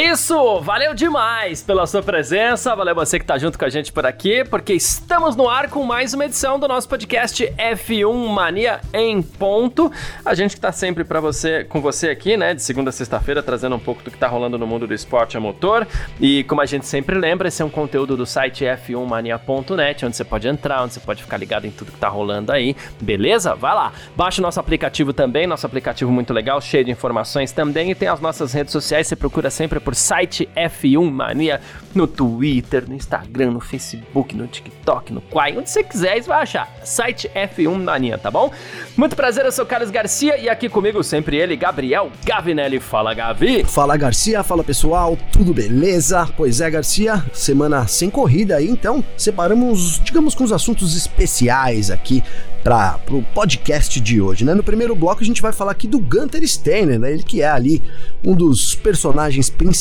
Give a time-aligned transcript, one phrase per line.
[0.00, 0.60] Isso!
[0.60, 4.42] Valeu demais pela sua presença, valeu você que tá junto com a gente por aqui,
[4.44, 9.92] porque estamos no ar com mais uma edição do nosso podcast F1 Mania em ponto.
[10.24, 13.42] A gente que tá sempre para você, com você aqui, né, de segunda a sexta-feira,
[13.42, 15.86] trazendo um pouco do que tá rolando no mundo do esporte a motor.
[16.18, 20.24] E como a gente sempre lembra, esse é um conteúdo do site f1mania.net, onde você
[20.24, 23.54] pode entrar, onde você pode ficar ligado em tudo que tá rolando aí, beleza?
[23.54, 23.92] Vai lá.
[24.16, 28.08] Baixa o nosso aplicativo também, nosso aplicativo muito legal, cheio de informações também, e tem
[28.08, 31.60] as nossas redes sociais, você procura sempre sempre por site F1 Mania
[31.92, 36.42] no Twitter, no Instagram, no Facebook, no TikTok, no Quai, onde você quiser, você vai
[36.42, 36.72] achar.
[36.84, 38.52] Site F1 Mania, tá bom?
[38.96, 42.78] Muito prazer, eu sou Carlos Garcia e aqui comigo sempre ele, Gabriel Gavinelli.
[42.78, 43.64] Fala, Gavi!
[43.64, 44.44] Fala, Garcia.
[44.44, 45.18] Fala, pessoal.
[45.32, 46.28] Tudo beleza?
[46.36, 52.22] Pois é, Garcia, semana sem corrida aí, então separamos, digamos, com os assuntos especiais aqui
[52.62, 54.54] para o podcast de hoje, né?
[54.54, 57.10] No primeiro bloco a gente vai falar aqui do Gunter Steiner, né?
[57.10, 57.82] Ele que é ali
[58.22, 59.79] um dos personagens principais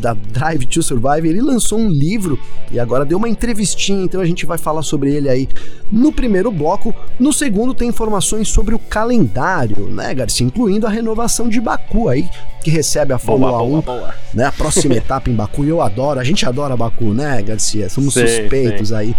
[0.00, 1.28] da Drive to Survive.
[1.28, 2.38] Ele lançou um livro
[2.70, 5.48] e agora deu uma entrevistinha, então a gente vai falar sobre ele aí
[5.90, 6.94] no primeiro bloco.
[7.18, 10.46] No segundo tem informações sobre o calendário, né, Garcia?
[10.46, 12.28] Incluindo a renovação de Baku aí,
[12.62, 14.14] que recebe a Fórmula boa, 1, boa, boa.
[14.32, 14.44] né?
[14.44, 15.64] A próxima etapa em Baku.
[15.64, 17.88] E eu adoro, a gente adora Baku, né, Garcia?
[17.88, 19.14] Somos suspeitos aí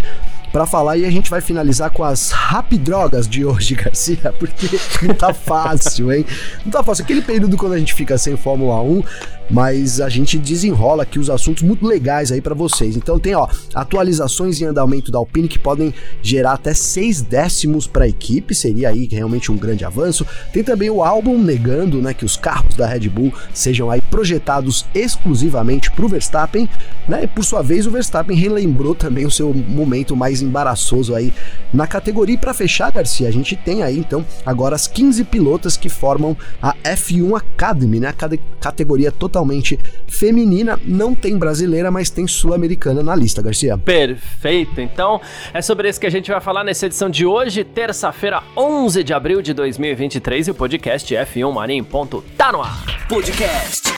[0.52, 4.68] para falar e a gente vai finalizar com as rapidrogas de hoje, Garcia, porque
[5.02, 6.26] não tá fácil, hein?
[6.66, 7.04] Não tá fácil.
[7.04, 9.04] Aquele período quando a gente fica sem Fórmula 1,
[9.50, 12.96] mas a gente desenrola aqui os assuntos muito legais aí para vocês.
[12.96, 18.06] Então tem, ó, atualizações em andamento da Alpine que podem gerar até seis décimos para
[18.06, 20.26] a equipe, seria aí realmente um grande avanço.
[20.52, 24.86] Tem também o álbum negando, né, que os carros da Red Bull sejam aí projetados
[24.94, 26.70] exclusivamente para o Verstappen,
[27.08, 27.24] né?
[27.24, 31.34] E por sua vez o Verstappen relembrou também o seu momento mais embaraçoso aí
[31.74, 32.36] na categoria.
[32.36, 36.36] E para fechar, Garcia, a gente tem aí então agora as 15 pilotas que formam
[36.62, 38.10] a F1 Academy, né?
[38.10, 38.14] A
[38.60, 40.80] categoria totalmente totalmente feminina.
[40.84, 43.78] Não tem brasileira, mas tem sul-americana na lista, Garcia.
[43.78, 44.82] Perfeito.
[44.82, 45.22] Então,
[45.54, 49.14] é sobre isso que a gente vai falar nessa edição de hoje, terça-feira, 11 de
[49.14, 50.48] abril de 2023.
[50.48, 53.08] E o podcast F1 Mania em ponto tá no ar.
[53.08, 53.94] Podcast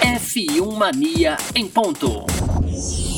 [0.00, 3.17] F1 Mania em ponto.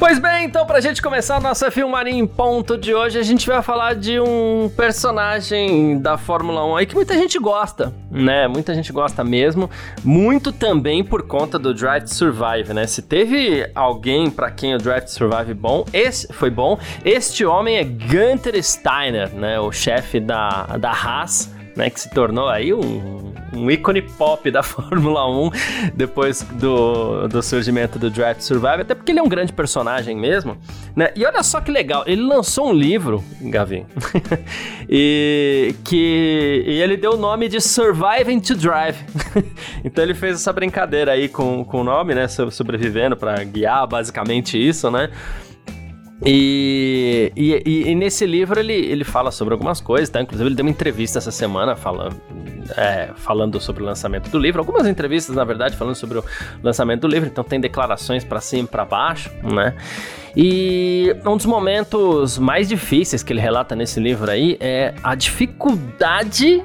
[0.00, 3.46] Pois bem, então pra gente começar a nossa filmaria em ponto de hoje, a gente
[3.46, 8.48] vai falar de um personagem da Fórmula 1 aí que muita gente gosta, né?
[8.48, 9.68] Muita gente gosta mesmo,
[10.02, 12.86] muito também por conta do Drive to Survive, né?
[12.86, 16.78] Se teve alguém para quem o Drive to Survive bom, esse foi bom.
[17.04, 19.60] Este homem é Gunter Steiner, né?
[19.60, 24.62] O chefe da, da Haas né, que se tornou aí um, um ícone pop da
[24.64, 25.50] Fórmula 1
[25.94, 30.56] depois do, do surgimento do Draft Survive, até porque ele é um grande personagem mesmo,
[30.94, 31.10] né?
[31.14, 33.86] E olha só que legal, ele lançou um livro, Gavi,
[34.88, 38.96] e que e ele deu o nome de Surviving to Drive.
[39.84, 44.58] então ele fez essa brincadeira aí com, com o nome, né, sobrevivendo para guiar basicamente
[44.58, 45.10] isso, né?
[46.24, 50.20] E, e, e, nesse livro ele, ele fala sobre algumas coisas, tá?
[50.20, 52.20] Inclusive ele deu uma entrevista essa semana falando,
[52.76, 54.60] é, falando sobre o lançamento do livro.
[54.60, 56.24] Algumas entrevistas, na verdade, falando sobre o
[56.62, 57.28] lançamento do livro.
[57.28, 59.74] Então tem declarações para cima e para baixo, né?
[60.36, 66.62] E um dos momentos mais difíceis que ele relata nesse livro aí é a dificuldade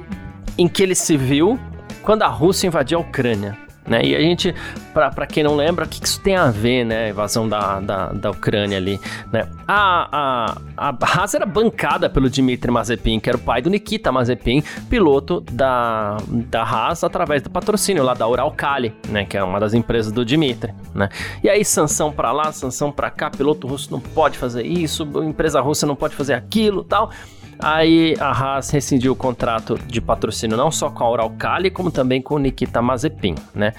[0.58, 1.58] em que ele se viu
[2.02, 3.65] quando a Rússia invadiu a Ucrânia.
[3.86, 4.04] Né?
[4.04, 4.54] E a gente,
[4.92, 7.06] para quem não lembra, o que isso tem a ver, né?
[7.06, 9.00] A invasão da, da, da Ucrânia ali,
[9.32, 9.48] né?
[9.66, 14.10] A, a, a Haas era bancada pelo Dmitry Mazepin, que era o pai do Nikita
[14.10, 19.24] Mazepin, piloto da, da Haas, através do patrocínio lá da Uralkali, né?
[19.24, 21.08] Que é uma das empresas do Dmitry, né?
[21.42, 25.60] E aí, sanção para lá, sanção para cá, piloto russo não pode fazer isso, empresa
[25.60, 27.10] russa não pode fazer aquilo tal.
[27.58, 32.20] Aí a Haas rescindiu o contrato de patrocínio não só com a Uralkali, como também
[32.20, 33.72] com o Nikita Mazepin, né?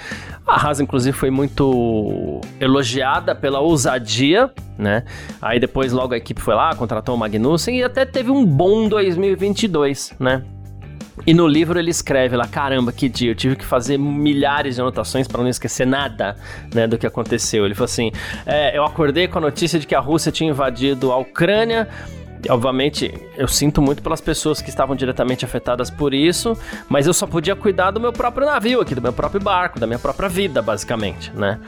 [0.46, 5.04] A Haas, inclusive, foi muito elogiada pela ousadia, né?
[5.42, 8.88] Aí depois logo a equipe foi lá, contratou o Magnussen e até teve um bom
[8.90, 10.44] 2022, né?
[11.26, 14.82] E no livro ele escreve lá, caramba, que dia, eu tive que fazer milhares de
[14.82, 16.38] anotações para não esquecer nada,
[16.74, 17.66] né, do que aconteceu.
[17.66, 18.12] Ele falou assim,
[18.46, 21.88] é, eu acordei com a notícia de que a Rússia tinha invadido a Ucrânia,
[22.50, 26.58] obviamente, eu sinto muito pelas pessoas que estavam diretamente afetadas por isso,
[26.90, 29.88] mas eu só podia cuidar do meu próprio navio aqui, do meu próprio barco, da
[29.88, 31.60] minha própria vida, basicamente, né?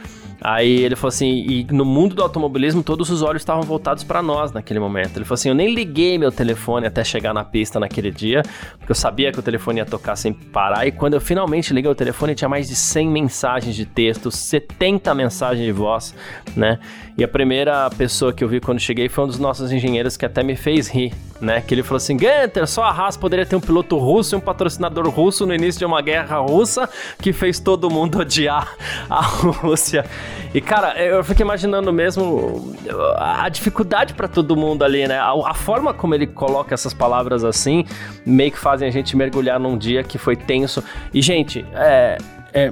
[0.42, 4.22] Aí ele falou assim, e no mundo do automobilismo todos os olhos estavam voltados para
[4.22, 5.16] nós naquele momento.
[5.16, 8.42] Ele falou assim, eu nem liguei meu telefone até chegar na pista naquele dia,
[8.78, 11.90] porque eu sabia que o telefone ia tocar sem parar, e quando eu finalmente liguei
[11.90, 16.14] o telefone tinha mais de 100 mensagens de texto, 70 mensagens de voz,
[16.56, 16.78] né?
[17.20, 20.24] E a primeira pessoa que eu vi quando cheguei foi um dos nossos engenheiros que
[20.24, 21.60] até me fez rir, né?
[21.60, 24.40] Que ele falou assim, Gunter, só a Haas poderia ter um piloto russo e um
[24.40, 26.88] patrocinador russo no início de uma guerra russa
[27.20, 28.74] que fez todo mundo odiar
[29.10, 30.06] a Rússia.
[30.54, 32.74] E, cara, eu fico imaginando mesmo
[33.18, 35.18] a dificuldade para todo mundo ali, né?
[35.18, 37.84] A, a, forma como ele coloca essas palavras assim,
[38.24, 40.82] meio que fazem a gente mergulhar num dia que foi tenso.
[41.12, 42.16] E, gente, é,
[42.54, 42.70] é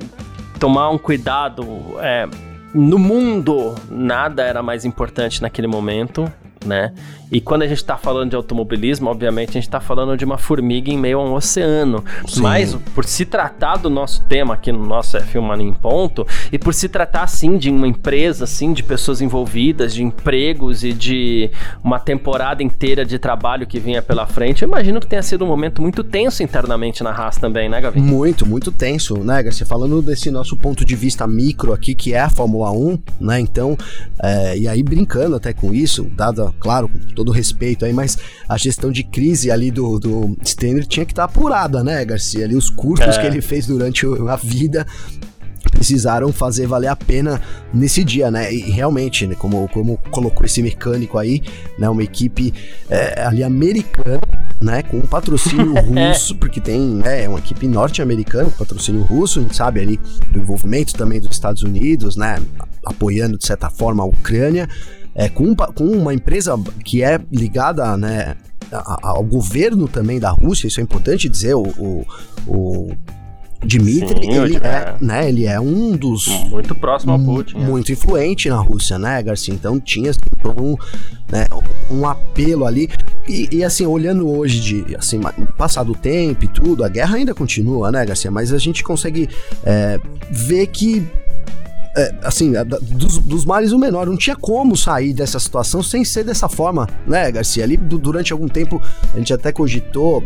[0.59, 1.67] tomar um cuidado.
[2.01, 2.27] É,
[2.75, 6.31] no mundo, nada era mais importante naquele momento,
[6.65, 6.93] né?
[7.31, 10.39] E quando a gente está falando de automobilismo, obviamente a gente está falando de uma
[10.39, 12.05] formiga em meio a um oceano.
[12.27, 12.41] Sim.
[12.41, 16.59] Mas por se tratar do nosso tema aqui no nosso F1 Mania em Ponto, e
[16.59, 21.51] por se tratar assim de uma empresa, assim, de pessoas envolvidas, de empregos e de
[21.83, 25.49] uma temporada inteira de trabalho que vinha pela frente, eu imagino que tenha sido um
[25.49, 28.01] momento muito tenso internamente na Haas também, né, Gavi?
[28.01, 29.67] Muito, muito tenso, né, Garcia?
[29.67, 33.41] Falando desse nosso ponto de vista micro aqui, que é a Fórmula 1, né?
[33.41, 33.77] Então,
[34.23, 38.17] é, e aí brincando até com isso, dada, claro, todo respeito aí, mas
[38.49, 42.45] a gestão de crise ali do, do Stenner tinha que estar tá apurada, né, Garcia?
[42.45, 43.21] Ali os cursos é.
[43.21, 44.87] que ele fez durante a vida
[45.73, 47.43] precisaram fazer valer a pena
[47.75, 48.55] nesse dia, né?
[48.55, 51.43] E realmente, né, como, como colocou esse mecânico aí,
[51.77, 51.91] né?
[51.91, 52.55] Uma equipe
[52.89, 54.21] é, ali americana,
[54.61, 54.83] né?
[54.85, 57.25] Com um patrocínio russo, porque tem, né?
[57.25, 60.01] É uma equipe norte-americana com patrocínio russo, a gente sabe ali
[60.31, 62.41] do envolvimento também dos Estados Unidos, né?
[62.87, 64.69] Apoiando de certa forma a Ucrânia
[65.15, 68.37] é, com, com uma empresa que é ligada né,
[69.03, 72.07] ao governo também da Rússia, isso é importante dizer, o, o,
[72.47, 72.97] o
[73.65, 76.29] Dmitry, Sim, ele, é, é, né, ele é um dos.
[76.49, 77.57] Muito próximo ao Putin.
[77.57, 77.61] É.
[77.61, 77.93] Muito é.
[77.93, 79.53] influente na Rússia, né, Garcia?
[79.53, 80.77] Então tinha assim, todo um,
[81.31, 81.47] né,
[81.91, 82.89] um apelo ali.
[83.29, 85.21] E, e, assim, olhando hoje, de assim,
[85.57, 88.31] passado o tempo e tudo, a guerra ainda continua, né, Garcia?
[88.31, 89.29] Mas a gente consegue
[89.65, 90.01] é,
[90.31, 91.05] ver que
[91.99, 94.07] é, assim, dos, dos males o menor.
[94.07, 97.65] Não tinha como sair dessa situação sem ser dessa forma, né, Garcia?
[97.65, 98.81] Ali durante algum tempo
[99.13, 100.23] a gente até cogitou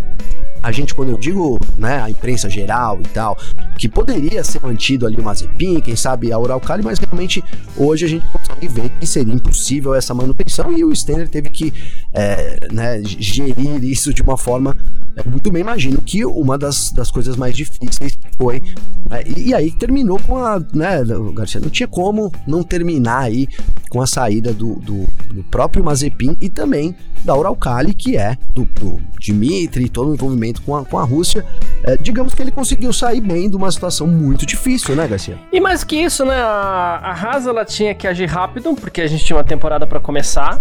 [0.63, 3.37] a gente, quando eu digo, né, a imprensa geral e tal,
[3.77, 7.43] que poderia ser mantido ali o Mazepin, quem sabe a Uralcali, mas realmente
[7.77, 11.73] hoje a gente consegue ver que seria impossível essa manutenção e o Stenner teve que
[12.13, 14.77] é, né, gerir isso de uma forma
[15.17, 15.63] é, muito bem.
[15.63, 18.63] Imagino que uma das, das coisas mais difíceis foi.
[19.11, 20.59] Né, e, e, aí terminou com a.
[20.59, 21.03] Né,
[21.35, 23.49] Garcia não tinha como não terminar aí
[23.91, 26.95] com a saída do, do, do próprio Mazepin e também
[27.25, 31.45] da Uralcali, que é do, do Dmitry, todo o envolvimento com a, com a Rússia.
[31.85, 35.39] É, digamos que ele conseguiu sair bem de uma situação muito difícil, né, Garcia?
[35.53, 39.07] E mais que isso, né, a, a Haas ela tinha que agir rápido, porque a
[39.07, 40.61] gente tinha uma temporada para começar,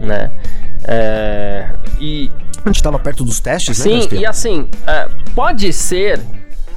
[0.00, 0.30] né?
[0.86, 1.70] É,
[2.00, 2.30] e
[2.64, 4.00] a gente estava perto dos testes, sim, né?
[4.02, 6.20] Sim, e assim, é, pode ser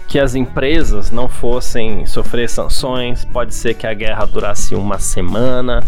[0.07, 5.83] que as empresas não fossem sofrer sanções, pode ser que a guerra durasse uma semana,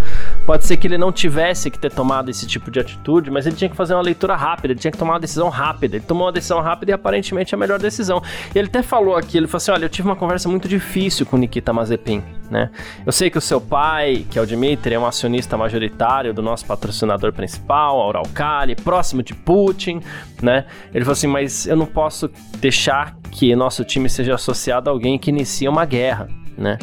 [0.50, 3.56] pode ser que ele não tivesse que ter tomado esse tipo de atitude, mas ele
[3.56, 5.98] tinha que fazer uma leitura rápida, ele tinha que tomar uma decisão rápida.
[5.98, 8.20] Ele tomou uma decisão rápida e aparentemente é a melhor decisão.
[8.56, 11.24] E ele até falou aqui, ele falou assim: olha, eu tive uma conversa muito difícil
[11.24, 12.72] com Nikita Mazepin, né?
[13.06, 16.42] Eu sei que o seu pai, que é o Dmitry, é um acionista majoritário do
[16.42, 20.02] nosso patrocinador principal, a próximo de Putin,
[20.42, 20.66] né?
[20.92, 22.28] Ele falou assim, mas eu não posso
[22.58, 26.28] deixar que nosso time seja associado a alguém que inicia uma guerra,
[26.58, 26.80] né?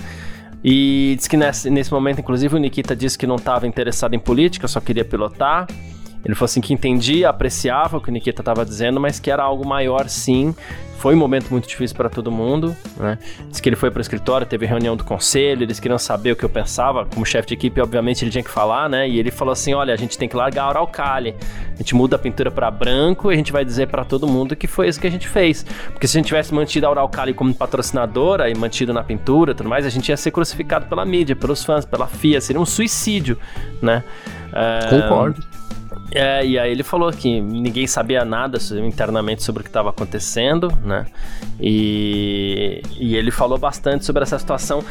[0.69, 4.19] E diz que nesse, nesse momento, inclusive, o Nikita disse que não estava interessado em
[4.19, 5.69] política, só queria pilotar.
[6.27, 9.45] Ele falou assim que entendia, apreciava o que o Nikita estava dizendo, mas que era
[9.45, 10.53] algo maior sim.
[10.99, 13.17] Foi um momento muito difícil para todo mundo, né?
[13.49, 16.37] Diz que ele foi para o escritório, teve reunião do conselho, eles queriam saber o
[16.37, 17.05] que eu pensava.
[17.05, 19.09] Como chefe de equipe, obviamente, ele tinha que falar, né?
[19.09, 21.37] E ele falou assim: olha, a gente tem que largar a Araucali.
[21.75, 24.57] A gente muda a pintura para branco e a gente vai dizer para todo mundo
[24.57, 25.65] que foi isso que a gente fez.
[25.93, 29.55] Porque se a gente tivesse mantido a Araucali como patrocinadora e mantido na pintura e
[29.55, 32.41] tudo mais, a gente ia ser crucificado pela mídia, pelos fãs, pela FIA.
[32.41, 33.39] Seria um suicídio,
[33.81, 34.03] né?
[34.91, 35.41] Concordo.
[36.13, 40.71] É, e aí ele falou que ninguém sabia nada internamente sobre o que estava acontecendo,
[40.85, 41.07] né?
[41.61, 44.85] E, e ele falou bastante sobre essa situação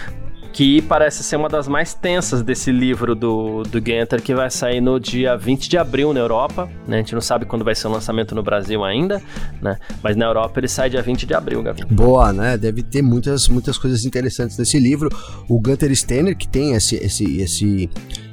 [0.55, 4.79] que parece ser uma das mais tensas desse livro do, do Genter, que vai sair
[4.79, 6.69] no dia 20 de abril na Europa.
[6.87, 6.95] Né?
[6.95, 9.21] A gente não sabe quando vai ser o lançamento no Brasil ainda,
[9.61, 9.77] né?
[10.01, 11.89] Mas na Europa ele sai dia 20 de abril, Gabriel.
[11.91, 12.57] Boa, né?
[12.57, 15.09] Deve ter muitas, muitas coisas interessantes nesse livro.
[15.49, 17.89] O Gunter Steiner, que tem esse, esse, esse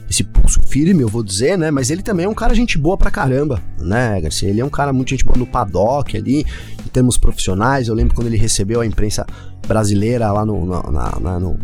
[0.08, 1.70] esse pulso firme, eu vou dizer, né?
[1.70, 4.48] Mas ele também é um cara gente boa pra caramba, né, Garcia?
[4.48, 6.40] Ele é um cara muito gente boa no paddock ali,
[6.84, 7.88] em termos profissionais.
[7.88, 9.26] Eu lembro quando ele recebeu a imprensa
[9.66, 11.58] brasileira lá no, na, na, no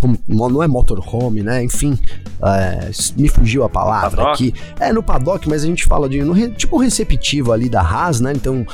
[0.00, 0.18] como,
[0.48, 1.62] não é motorhome, né?
[1.62, 1.98] Enfim,
[2.42, 4.48] é, me fugiu a palavra paddock.
[4.48, 4.54] aqui.
[4.80, 8.32] É no paddock, mas a gente fala de no, tipo receptivo ali da Haas, né?
[8.34, 8.66] Então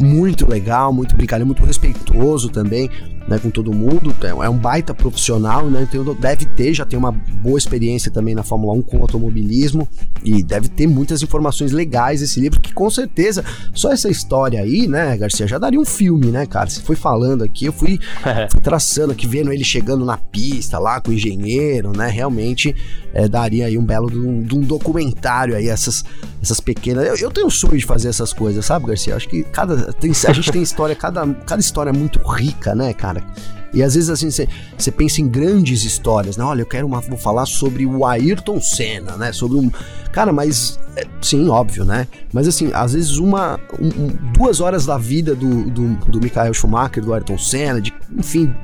[0.00, 2.90] muito legal, muito brincalhão, muito respeitoso também
[3.28, 4.14] né, com todo mundo.
[4.22, 5.86] É um baita profissional, né?
[5.90, 9.88] Então deve ter, já tem uma boa experiência também na Fórmula 1 com automobilismo
[10.22, 14.86] e deve ter muitas informações legais esse livro, que com certeza só essa história aí,
[14.86, 16.68] né, Garcia, já daria um filme, né, cara?
[16.68, 17.98] Você foi falando aqui, eu fui,
[18.50, 22.08] fui traçando aqui, vendo ele chegando na pista lá com o engenheiro, né?
[22.08, 22.74] Realmente
[23.14, 26.04] é, daria aí um belo de um, de um, documentário aí, essas,
[26.42, 27.06] essas pequenas.
[27.06, 29.14] Eu, eu tenho um sonho de fazer essas coisas, sabe, Garcia?
[29.14, 29.92] Acho que cada.
[29.92, 33.13] Tem, a gente tem história, cada, cada história é muito rica, né, cara?
[33.20, 33.24] Cara.
[33.72, 36.44] E às vezes assim, você pensa em grandes histórias, né?
[36.44, 39.32] Olha, eu quero uma, vou falar sobre o Ayrton Senna, né?
[39.32, 39.70] Sobre um.
[40.12, 40.78] Cara, mas.
[40.96, 42.06] É, sim, óbvio, né?
[42.32, 43.58] Mas assim, às vezes uma.
[43.80, 48.54] Um, duas horas da vida do, do, do Michael Schumacher, do Ayrton Senna, de, enfim,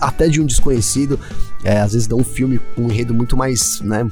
[0.00, 1.18] até de um desconhecido,
[1.64, 4.08] é, às vezes dá um filme com um enredo muito mais, né,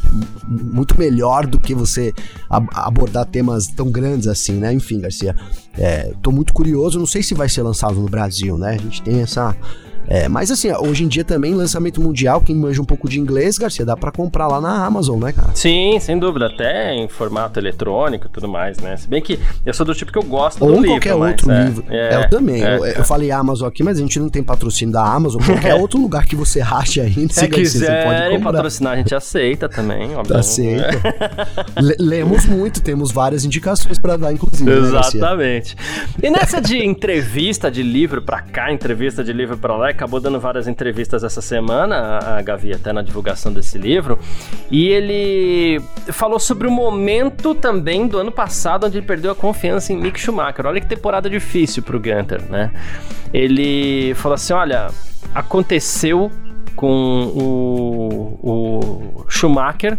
[0.47, 2.13] muito melhor do que você
[2.51, 4.73] ab abordar temas tão grandes assim, né?
[4.73, 5.37] Enfim, Garcia,
[5.77, 8.71] é, tô muito curioso, não sei se vai ser lançado no Brasil, né?
[8.71, 9.57] A gente tem essa
[10.09, 13.59] é, mas assim, hoje em dia também, lançamento mundial, quem manja um pouco de inglês,
[13.59, 15.51] Garcia, dá pra comprar lá na Amazon, né, cara?
[15.55, 18.97] Sim, sem dúvida, até em formato eletrônico e tudo mais, né?
[18.97, 20.91] Se bem que eu sou do tipo que eu gosto Ou do livro.
[20.91, 21.85] Ou qualquer outro é, livro.
[21.89, 22.65] É, é, eu também.
[22.65, 25.43] É, eu, eu, falei Amazon aqui, mas a gente não tem patrocínio da Amazon.
[25.49, 29.69] Qualquer outro lugar que você rache aí, né, Se Garcia, quiser patrocinar, a gente aceita
[29.69, 30.39] também, obviamente.
[30.39, 31.01] Aceita.
[31.99, 34.71] Lemos muito, temos várias indicações para dar, inclusive.
[34.71, 35.77] Né, Exatamente.
[35.77, 40.21] Né, e nessa de entrevista de livro pra cá, entrevista de livro pra lá, acabou
[40.21, 44.17] dando várias entrevistas essa semana, a Gavi, até na divulgação desse livro,
[44.71, 45.81] e ele
[46.13, 50.21] falou sobre o momento também do ano passado onde ele perdeu a confiança em Mick
[50.21, 50.67] Schumacher.
[50.67, 52.71] Olha que temporada difícil pro Gunter, né?
[53.35, 54.89] Ele falou assim: olha,
[55.35, 56.31] aconteceu
[56.77, 59.99] com o, o Schumacher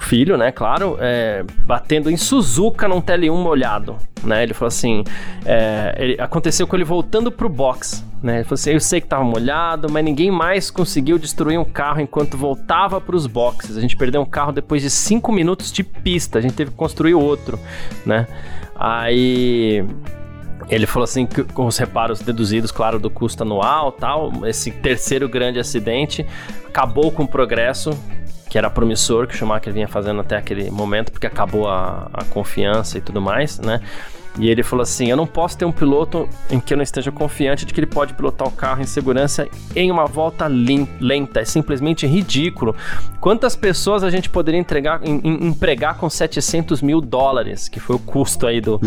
[0.00, 5.04] filho, né, claro, é, batendo em Suzuka num TL1 molhado, né, ele falou assim,
[5.44, 9.06] é, ele, aconteceu com ele voltando pro box, né, ele falou assim, eu sei que
[9.06, 13.96] tava molhado, mas ninguém mais conseguiu destruir um carro enquanto voltava pros boxes, a gente
[13.96, 17.58] perdeu um carro depois de 5 minutos de pista, a gente teve que construir outro,
[18.04, 18.26] né,
[18.74, 19.84] aí...
[20.68, 25.26] Ele falou assim que com os reparos deduzidos, claro, do custo anual, tal, esse terceiro
[25.26, 26.26] grande acidente
[26.66, 27.90] acabou com o progresso
[28.48, 32.24] que era promissor que o Schumacher vinha fazendo até aquele momento, porque acabou a, a
[32.24, 33.80] confiança e tudo mais, né?
[34.38, 37.10] E ele falou assim: Eu não posso ter um piloto em que eu não esteja
[37.10, 41.40] confiante de que ele pode pilotar o carro em segurança em uma volta lenta.
[41.40, 42.74] É simplesmente ridículo.
[43.20, 47.96] Quantas pessoas a gente poderia entregar, em, em, empregar com 700 mil dólares, que foi
[47.96, 48.80] o custo aí do,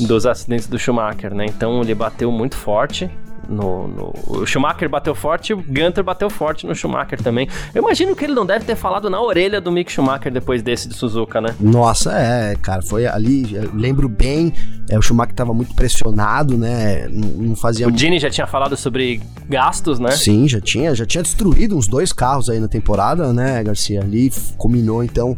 [0.00, 1.46] dos acidentes do Schumacher, né?
[1.46, 3.10] Então ele bateu muito forte
[3.48, 7.48] no, no, o Schumacher bateu forte, o Gunter bateu forte no Schumacher também.
[7.74, 10.88] Eu imagino que ele não deve ter falado na orelha do Mick Schumacher depois desse
[10.88, 11.54] de Suzuka, né?
[11.58, 14.52] Nossa, é, cara, foi ali, lembro bem,
[14.88, 17.08] é, o Schumacher tava muito pressionado, né?
[17.08, 17.88] Não, não fazia.
[17.88, 20.10] O Gini já tinha falado sobre gastos, né?
[20.10, 24.00] Sim, já tinha, já tinha destruído uns dois carros aí na temporada, né, Garcia?
[24.00, 25.36] Ali combinou então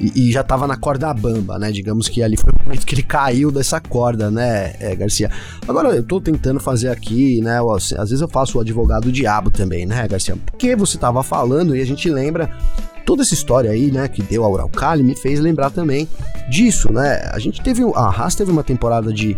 [0.00, 1.70] e, e, já tava na corda bamba, né?
[1.70, 5.30] Digamos que ali foi o momento que ele caiu dessa corda, né, é, Garcia?
[5.68, 7.58] Agora, eu tô tentando fazer aqui, né?
[7.76, 10.36] Às vezes eu faço o advogado diabo também, né, Garcia?
[10.36, 12.50] Porque você tava falando e a gente lembra
[13.04, 16.08] toda essa história aí, né, que deu a Uralcali me fez lembrar também
[16.48, 17.28] disso, né?
[17.32, 19.36] A gente teve a Haas teve uma temporada de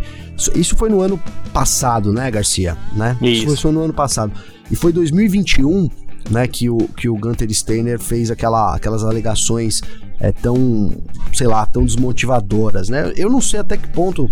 [0.55, 1.19] isso foi no ano
[1.51, 3.17] passado, né, Garcia, né?
[3.21, 4.31] Isso, isso foi no ano passado.
[4.71, 5.89] E foi 2021
[6.29, 9.81] né, que o, que o Gunter Steiner fez aquela, aquelas alegações
[10.23, 10.89] é, tão,
[11.33, 13.11] sei lá, tão desmotivadoras, né?
[13.17, 14.29] Eu não sei até que ponto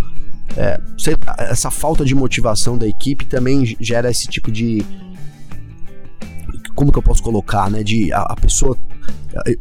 [0.55, 0.79] é,
[1.37, 4.85] essa falta de motivação da equipe também gera esse tipo de
[6.75, 7.83] como que eu posso colocar, né?
[7.83, 8.77] De a, a pessoa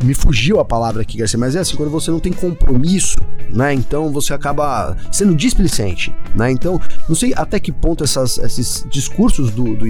[0.02, 3.19] me fugiu a palavra aqui, Garcia, mas é assim, quando você não tem compromisso,
[3.50, 3.73] né?
[3.73, 6.50] Então você acaba sendo displicente, né?
[6.50, 9.87] Então, não sei até que ponto essas, esses discursos do, do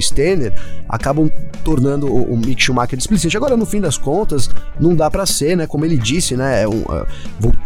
[0.88, 1.30] acabam
[1.64, 3.36] tornando o, o Mick Schumacher displicente.
[3.36, 5.66] Agora, no fim das contas, não dá para ser, né?
[5.66, 6.62] Como ele disse, né?
[6.62, 7.06] É um, é,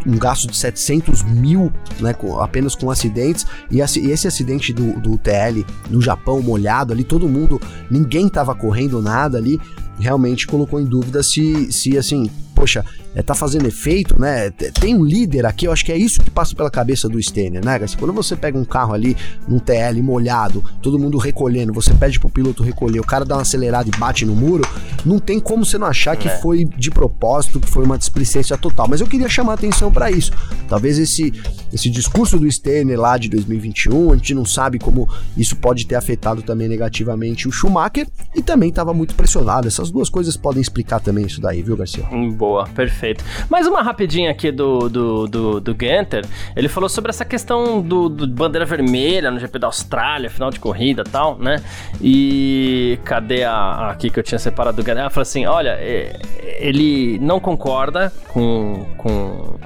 [0.07, 2.13] um gasto de 700 mil, né?
[2.13, 3.47] Com, apenas com acidentes.
[3.71, 8.55] E, e esse acidente do, do TL no Japão, molhado ali, todo mundo, ninguém tava
[8.55, 9.61] correndo nada ali
[9.99, 14.51] realmente colocou em dúvida se, se assim, poxa, é, tá fazendo efeito, né?
[14.51, 17.65] Tem um líder aqui, eu acho que é isso que passa pela cabeça do Steiner,
[17.65, 17.99] né, Garcia?
[17.99, 19.17] Quando você pega um carro ali
[19.47, 23.43] num TL molhado, todo mundo recolhendo, você pede pro piloto recolher, o cara dá uma
[23.43, 24.67] acelerada e bate no muro,
[25.05, 26.39] não tem como você não achar que é.
[26.39, 28.89] foi de propósito, que foi uma displicência total.
[28.89, 30.33] Mas eu queria chamar a atenção para isso.
[30.69, 31.33] Talvez esse,
[31.73, 35.95] esse discurso do Steiner lá de 2021, a gente não sabe como isso pode ter
[35.95, 39.69] afetado também negativamente o Schumacher e também estava muito pressionado.
[39.69, 42.05] Essas duas coisas podem explicar também isso daí, viu, Garcia?
[42.37, 43.04] Boa, perfeito.
[43.51, 46.25] Mais uma rapidinha aqui do, do, do, do Gunter.
[46.57, 50.59] Ele falou sobre essa questão do, do bandeira vermelha no GP da Austrália, final de
[50.59, 51.63] corrida e tal, né?
[52.01, 54.99] E cadê a, a aqui que eu tinha separado do Gunter?
[54.99, 56.19] Ela falou assim: olha, é,
[56.59, 59.59] ele não concorda com, com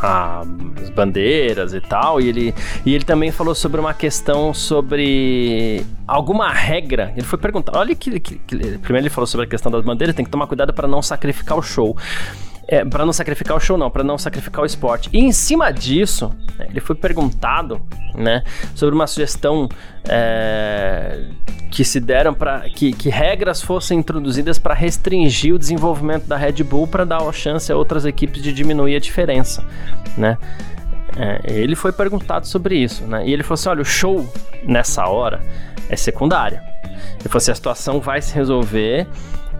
[0.00, 0.42] a,
[0.80, 2.54] as bandeiras e tal, e ele,
[2.84, 7.12] e ele também falou sobre uma questão sobre alguma regra.
[7.16, 10.14] Ele foi perguntar, olha que, que, que primeiro ele falou sobre a questão das bandeiras,
[10.14, 11.96] tem que tomar cuidado para não sacrificar o show.
[12.70, 15.08] É, para não sacrificar o show, não, para não sacrificar o esporte.
[15.10, 17.80] E em cima disso, né, ele foi perguntado,
[18.14, 18.44] né,
[18.74, 19.68] sobre uma sugestão
[20.06, 21.30] é,
[21.70, 26.62] que se deram para que, que, regras fossem introduzidas para restringir o desenvolvimento da Red
[26.62, 29.64] Bull para dar a chance a outras equipes de diminuir a diferença,
[30.16, 30.36] né?
[31.16, 33.26] É, ele foi perguntado sobre isso, né?
[33.26, 34.30] E ele falou assim: olha, o show
[34.62, 35.40] nessa hora
[35.88, 36.60] é secundário.
[37.18, 39.06] Ele falou assim: a situação vai se resolver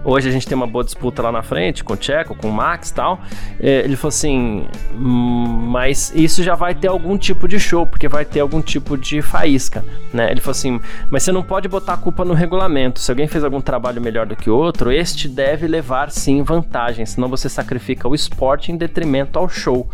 [0.04, 2.52] Hoje a gente tem uma boa disputa lá na frente com o Checo, com o
[2.52, 3.20] Max e tal.
[3.60, 8.08] É, ele falou assim: hum, mas isso já vai ter algum tipo de show, porque
[8.08, 10.30] vai ter algum tipo de faísca, né?
[10.30, 13.00] Ele falou assim: mas você não pode botar a culpa no regulamento.
[13.00, 17.04] Se alguém fez algum trabalho melhor do que o outro, este deve levar sim vantagem,
[17.04, 19.88] senão você sacrifica o esporte em detrimento ao show,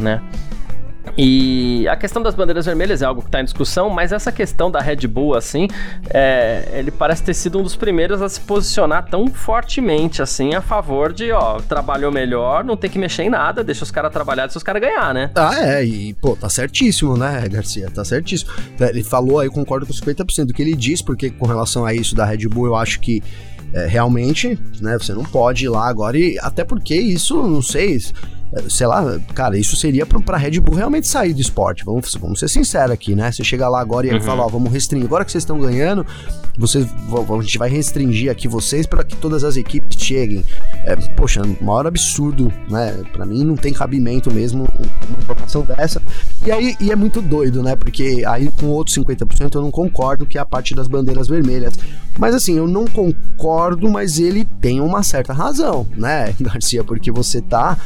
[0.00, 0.22] né?
[1.16, 4.70] E a questão das bandeiras vermelhas é algo que está em discussão, mas essa questão
[4.70, 5.68] da Red Bull, assim,
[6.08, 10.60] é, ele parece ter sido um dos primeiros a se posicionar tão fortemente, assim, a
[10.60, 14.46] favor de, ó, trabalhou melhor, não tem que mexer em nada, deixa os caras trabalhar,
[14.46, 15.30] deixa os caras ganhar, né?
[15.34, 17.90] Ah, é, e, pô, tá certíssimo, né, Garcia?
[17.90, 18.50] Tá certíssimo.
[18.78, 21.92] É, ele falou aí, concordo com 50% do que ele diz, porque com relação a
[21.92, 23.22] isso da Red Bull, eu acho que
[23.72, 27.98] é, realmente, né, você não pode ir lá agora, e até porque isso, não sei
[28.68, 31.84] sei lá, cara, isso seria pra, Red Bull realmente sair do esporte.
[31.84, 33.30] Vamos, vamos ser sinceros aqui, né?
[33.30, 34.20] Você chega lá agora e uhum.
[34.20, 35.06] fala, ó, vamos restringir.
[35.06, 36.04] Agora que vocês estão ganhando,
[36.58, 40.44] vocês, a gente vai restringir aqui vocês para que todas as equipes cheguem.
[40.84, 43.02] É, poxa, maior absurdo, né?
[43.12, 44.68] Pra mim não tem cabimento mesmo
[45.08, 46.02] uma informação dessa.
[46.44, 47.76] E aí e é muito doido, né?
[47.76, 51.74] Porque aí com outros 50% eu não concordo que é a parte das bandeiras vermelhas.
[52.18, 56.82] Mas assim, eu não concordo, mas ele tem uma certa razão, né, Garcia?
[56.82, 57.78] Porque você tá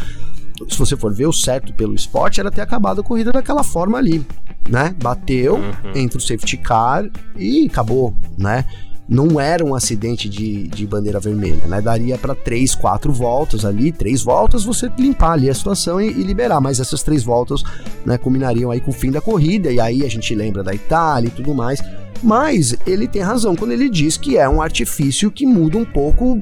[0.68, 3.98] se você for ver o certo pelo esporte, era ter acabado a corrida daquela forma
[3.98, 4.24] ali,
[4.68, 4.94] né?
[5.02, 5.92] Bateu uhum.
[5.94, 8.64] entre o safety car e acabou, né?
[9.06, 11.80] Não era um acidente de, de bandeira vermelha, né?
[11.82, 16.22] Daria para três, quatro voltas ali, três voltas você limpar ali a situação e, e,
[16.22, 17.62] liberar, mas essas três voltas,
[18.06, 21.28] né, culminariam aí com o fim da corrida e aí a gente lembra da Itália
[21.28, 21.82] e tudo mais.
[22.22, 26.40] Mas ele tem razão quando ele diz que é um artifício que muda um pouco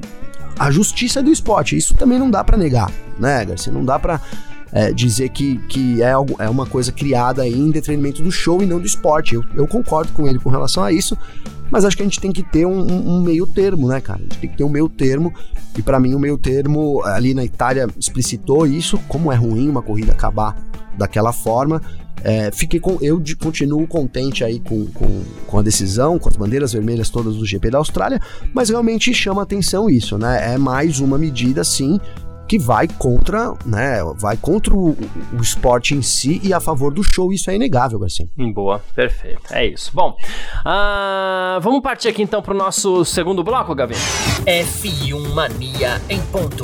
[0.57, 1.77] a justiça do esporte.
[1.77, 3.71] Isso também não dá para negar, né, Garcia?
[3.71, 4.21] Não dá para
[4.71, 8.65] é, dizer que, que é, algo, é uma coisa criada em detrimento do show e
[8.65, 9.35] não do esporte.
[9.35, 11.17] Eu, eu concordo com ele com relação a isso,
[11.69, 14.19] mas acho que a gente tem que ter um, um, um meio termo, né, cara?
[14.19, 15.33] A gente tem que ter um meio termo,
[15.77, 19.81] e para mim o meio termo ali na Itália explicitou isso, como é ruim uma
[19.81, 20.55] corrida acabar
[20.97, 21.81] daquela forma,
[22.23, 26.35] é, fiquei com, eu de, continuo contente aí com, com, com, a decisão, com as
[26.35, 28.19] bandeiras vermelhas todas do GP da Austrália,
[28.53, 30.53] mas realmente chama atenção isso, né?
[30.53, 31.99] É mais uma medida, sim,
[32.47, 37.03] que vai contra, né, vai contra o, o, esporte em si e a favor do
[37.03, 38.27] show, isso é inegável, Garcia.
[38.53, 39.91] Boa, perfeito, é isso.
[39.93, 40.15] Bom,
[40.59, 43.95] uh, vamos partir aqui então para o nosso segundo bloco, Gavi.
[44.45, 46.63] F1 Mania em ponto.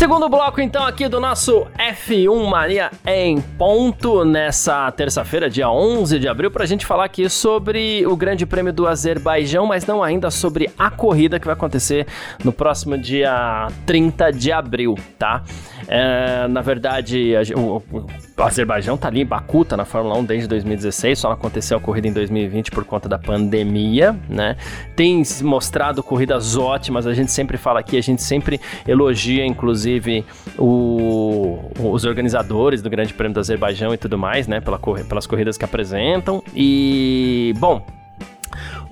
[0.00, 6.26] Segundo bloco, então, aqui do nosso F1 Mania em ponto, nessa terça-feira, dia 11 de
[6.26, 10.30] abril, para a gente falar aqui sobre o Grande Prêmio do Azerbaijão, mas não ainda
[10.30, 12.06] sobre a corrida que vai acontecer
[12.42, 15.42] no próximo dia 30 de abril, tá?
[15.86, 20.24] É, na verdade, a, o, o Azerbaijão tá ali em Baku, tá na Fórmula 1
[20.24, 24.56] desde 2016, só aconteceu a corrida em 2020 por conta da pandemia, né?
[24.96, 28.58] Tem mostrado corridas ótimas, a gente sempre fala aqui, a gente sempre
[28.88, 29.89] elogia, inclusive,
[30.58, 34.60] o, os organizadores do Grande Prêmio do Azerbaijão e tudo mais, né?
[34.60, 36.42] Pela, pelas corridas que apresentam.
[36.54, 37.84] E, bom,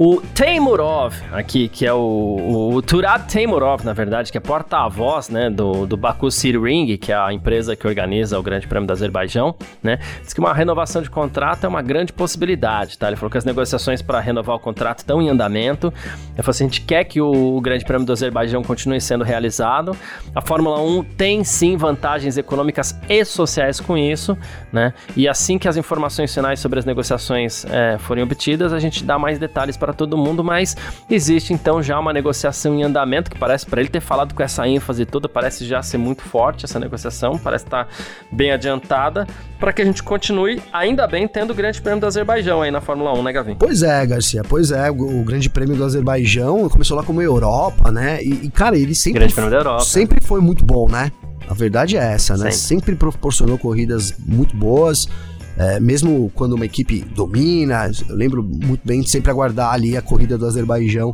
[0.00, 5.50] O Teimurov, aqui, que é o, o Turab Teimurov, na verdade, que é porta-voz, né,
[5.50, 8.92] do, do Baku City Ring, que é a empresa que organiza o Grande Prêmio do
[8.92, 13.08] Azerbaijão, né, diz que uma renovação de contrato é uma grande possibilidade, tá?
[13.08, 15.88] Ele falou que as negociações para renovar o contrato estão em andamento.
[15.88, 19.24] Ele falou assim, a gente quer que o, o Grande Prêmio do Azerbaijão continue sendo
[19.24, 19.96] realizado.
[20.32, 24.38] A Fórmula 1 tem sim vantagens econômicas e sociais com isso,
[24.72, 24.94] né?
[25.16, 29.18] E assim que as informações finais sobre as negociações é, forem obtidas, a gente dá
[29.18, 30.77] mais detalhes para para todo mundo, mas
[31.09, 34.68] existe então já uma negociação em andamento que parece para ele ter falado com essa
[34.68, 37.90] ênfase toda, parece já ser muito forte essa negociação, parece estar tá
[38.31, 39.27] bem adiantada
[39.59, 42.83] para que a gente continue ainda bem tendo o Grande Prêmio do Azerbaijão aí na
[42.83, 43.55] Fórmula 1, né, Gavin?
[43.55, 47.90] Pois é, Garcia, pois é, o, o Grande Prêmio do Azerbaijão começou lá como Europa,
[47.90, 48.22] né?
[48.22, 49.85] E, e cara, ele sempre Grande Prêmio da Europa.
[49.85, 51.11] sempre foi muito bom, né?
[51.48, 52.51] A verdade é essa, né?
[52.51, 55.09] Sempre, sempre proporcionou corridas muito boas.
[55.58, 60.02] É, mesmo quando uma equipe domina, eu lembro muito bem de sempre aguardar ali a
[60.02, 61.12] corrida do Azerbaijão,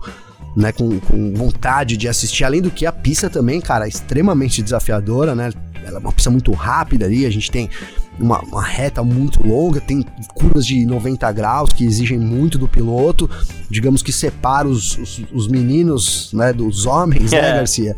[0.54, 2.44] né, com, com vontade de assistir.
[2.44, 5.50] Além do que a pista também, cara, é extremamente desafiadora, né?
[5.82, 7.70] Ela é uma pista muito rápida ali, a gente tem
[8.18, 10.04] uma, uma, reta muito longa, tem
[10.34, 13.28] curvas de 90 graus que exigem muito do piloto,
[13.68, 17.42] digamos que separa os, os, os meninos né, dos homens, né, é.
[17.42, 17.96] né, Garcia?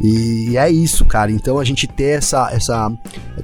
[0.00, 1.30] E é isso, cara.
[1.30, 2.50] Então a gente ter essa.
[2.52, 2.92] essa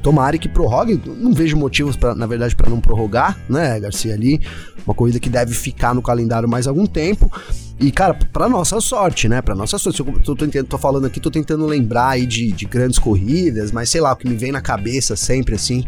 [0.02, 1.00] tomara que prorrogue.
[1.06, 4.14] Não vejo motivos, pra, na verdade, para não prorrogar, né, Garcia?
[4.14, 4.40] Ali.
[4.86, 7.30] Uma corrida que deve ficar no calendário mais algum tempo.
[7.78, 9.40] E, cara, pra nossa sorte, né?
[9.40, 10.00] Pra nossa sorte.
[10.00, 13.88] Eu tô, tô, tô falando aqui, tô tentando lembrar aí de, de grandes corridas, mas
[13.88, 15.84] sei lá, o que me vem na cabeça sempre, assim,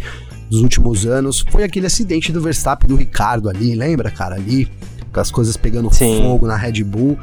[0.49, 4.37] dos últimos anos, foi aquele acidente do Verstappen do Ricardo ali, lembra, cara?
[4.37, 4.71] Ali,
[5.13, 6.23] com as coisas pegando Sim.
[6.23, 7.19] fogo na Red Bull.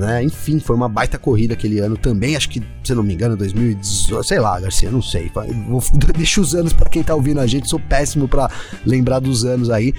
[0.00, 0.24] Né?
[0.24, 4.24] Enfim, foi uma baita corrida aquele ano também, acho que, se não me engano, 2018,
[4.24, 5.30] sei lá, Garcia, não sei.
[5.68, 5.82] Vou,
[6.16, 8.50] deixa os anos para quem tá ouvindo a gente, sou péssimo para
[8.86, 9.92] lembrar dos anos aí.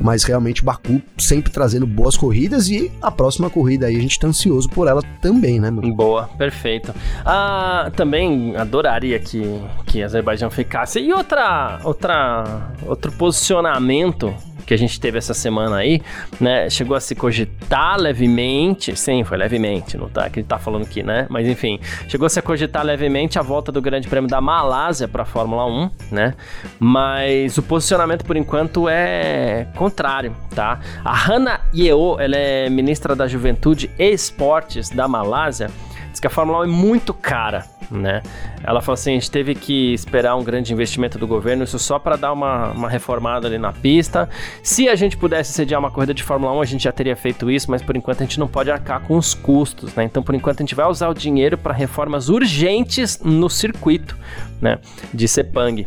[0.00, 4.26] Mas realmente Baku sempre trazendo boas corridas e a próxima corrida aí a gente tá
[4.26, 5.94] ansioso por ela também, né, meu?
[5.94, 6.92] Boa, perfeito.
[7.24, 9.40] Ah, também adoraria que,
[9.86, 10.98] que Azerbaijão ficasse.
[10.98, 14.34] E outra, outra, outro posicionamento
[14.66, 16.00] que a gente teve essa semana aí,
[16.40, 16.68] né?
[16.70, 21.02] Chegou a se cogitar levemente, sim, foi levemente, não tá que ele tá falando aqui,
[21.02, 21.26] né?
[21.28, 25.24] Mas enfim, chegou a se cogitar levemente a volta do Grande Prêmio da Malásia para
[25.24, 26.34] Fórmula 1, né?
[26.78, 30.80] Mas o posicionamento por enquanto é contrário, tá?
[31.04, 35.70] A Hana Yeo, ela é ministra da Juventude e Esportes da Malásia,
[36.10, 38.22] diz que a Fórmula 1 é muito cara né?
[38.62, 41.98] Ela falou assim: a gente teve que esperar um grande investimento do governo, isso só
[41.98, 44.28] para dar uma, uma reformada ali na pista.
[44.62, 47.50] Se a gente pudesse sediar uma corrida de Fórmula 1, a gente já teria feito
[47.50, 50.04] isso, mas por enquanto a gente não pode arcar com os custos, né?
[50.04, 54.16] Então, por enquanto, a gente vai usar o dinheiro para reformas urgentes no circuito,
[54.60, 54.78] né?
[55.12, 55.86] De Sepang.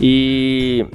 [0.00, 0.86] E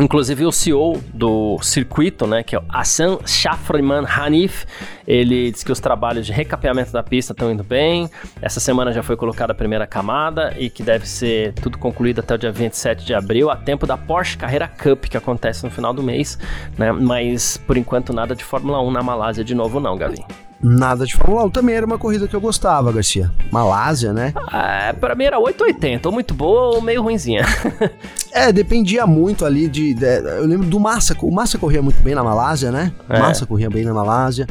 [0.00, 4.64] Inclusive o CEO do circuito, né, que é o Hassan Shafriman Hanif,
[5.04, 8.08] ele diz que os trabalhos de recapeamento da pista estão indo bem.
[8.40, 12.36] Essa semana já foi colocada a primeira camada e que deve ser tudo concluído até
[12.36, 15.92] o dia 27 de abril, a tempo da Porsche Carreira Cup, que acontece no final
[15.92, 16.38] do mês,
[16.78, 16.92] né?
[16.92, 20.24] Mas por enquanto nada de Fórmula 1 na Malásia de novo não, Gavin
[20.62, 21.50] nada de Fórmula 1.
[21.50, 23.30] Também era uma corrida que eu gostava, Garcia.
[23.50, 24.32] Malásia, né?
[24.52, 27.44] É, pra mim era 880, ou muito boa ou meio ruimzinha.
[28.32, 31.16] é, dependia muito ali de, de, Eu lembro do Massa.
[31.22, 32.92] O Massa corria muito bem na Malásia, né?
[33.08, 33.18] É.
[33.18, 34.46] Massa corria bem na Malásia.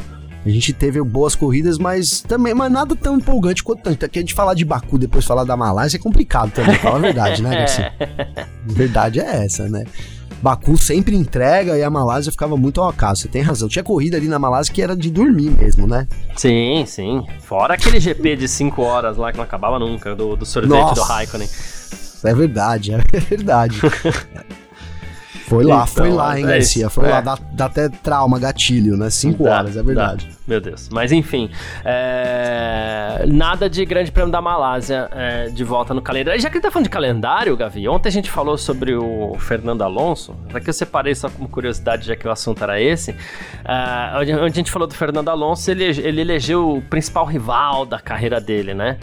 [0.46, 4.08] A gente teve boas corridas, mas também, mas nada tão empolgante quanto tanto.
[4.08, 7.00] Que a gente falar de Baku depois falar da Malásia é complicado também, fala a
[7.00, 7.92] verdade, né, Garcia?
[8.64, 9.84] verdade é essa, né?
[10.40, 13.22] Baku sempre entrega e a Malásia ficava muito ao acaso.
[13.22, 13.68] Você tem razão.
[13.68, 16.06] Tinha corrida ali na Malásia que era de dormir mesmo, né?
[16.36, 17.26] Sim, sim.
[17.40, 20.94] Fora aquele GP de 5 horas lá que não acabava nunca, do, do sorvete Nossa.
[20.94, 21.48] do Raikkonen.
[22.24, 23.80] É verdade, é verdade.
[25.48, 26.86] Foi lá, então, foi lá, hein, é Garcia?
[26.86, 27.10] Isso, foi é.
[27.10, 29.08] lá, dá, dá, até trauma, gatilho, né?
[29.08, 30.26] Cinco dá, horas, é verdade.
[30.26, 30.38] Dá.
[30.46, 30.88] Meu Deus.
[30.90, 31.50] Mas enfim,
[31.84, 33.24] é...
[33.26, 36.40] nada de grande prêmio da Malásia é, de volta no calendário.
[36.40, 39.82] Já que ele tá falando de calendário, Gavi, ontem a gente falou sobre o Fernando
[39.82, 43.14] Alonso, aqui eu separei só como curiosidade, já que o assunto era esse.
[43.64, 47.98] É, onde a gente falou do Fernando Alonso, ele, ele elegeu o principal rival da
[47.98, 48.98] carreira dele, né?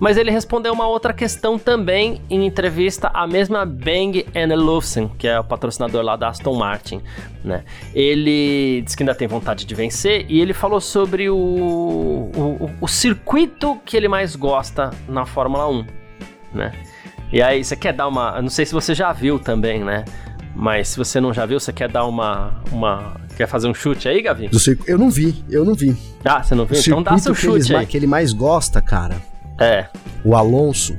[0.00, 5.38] Mas ele respondeu uma outra questão também em entrevista à mesma Bang Olufsen, que é
[5.38, 7.02] o patrocinador lá da Aston Martin,
[7.44, 7.62] né?
[7.94, 12.88] Ele disse que ainda tem vontade de vencer e ele falou sobre o, o, o
[12.88, 15.84] circuito que ele mais gosta na Fórmula 1,
[16.54, 16.72] né?
[17.30, 18.40] E aí, você quer dar uma...
[18.42, 20.04] não sei se você já viu também, né?
[20.54, 22.60] Mas se você não já viu, você quer dar uma.
[22.72, 24.50] uma quer fazer um chute aí, Gavi?
[24.86, 25.96] Eu não vi, eu não vi.
[26.24, 26.78] Ah, você não viu?
[26.80, 27.86] então dá seu chute que aí.
[27.86, 29.29] que ele mais gosta, cara.
[29.60, 29.86] É.
[30.24, 30.96] O Alonso.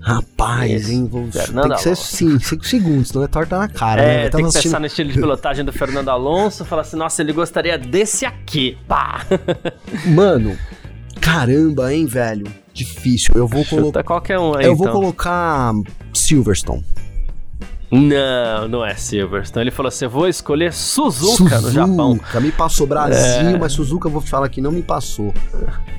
[0.00, 1.08] Rapaz, hein?
[1.10, 4.02] Vou, tem que ser sim, 5 segundos, não é torta na cara.
[4.02, 4.30] É, né?
[4.30, 4.70] tem que assistindo...
[4.70, 8.78] pensar no estilo de pilotagem do Fernando Alonso, falar assim, nossa, ele gostaria desse aqui,
[8.86, 9.26] pá!
[10.06, 10.56] Mano,
[11.20, 12.46] caramba, hein, velho?
[12.72, 13.34] Difícil.
[13.34, 14.04] Eu vou colocar.
[14.04, 14.66] qualquer um aí.
[14.66, 14.76] Eu então.
[14.76, 15.72] vou colocar
[16.14, 16.84] Silverstone.
[17.90, 19.64] Não, não é Silverstone.
[19.64, 22.20] Ele falou assim: eu vou escolher Suzuka, Suzuka no Japão.
[22.40, 23.58] Me passou Brasil, é.
[23.58, 25.32] mas Suzuka, eu vou falar que não me passou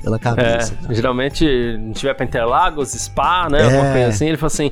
[0.02, 0.76] pela cabeça.
[0.88, 3.60] É, geralmente, gente vai pra Interlagos, Spa, né?
[3.60, 3.64] É.
[3.64, 4.26] Alguma coisa assim.
[4.26, 4.70] Ele falou assim: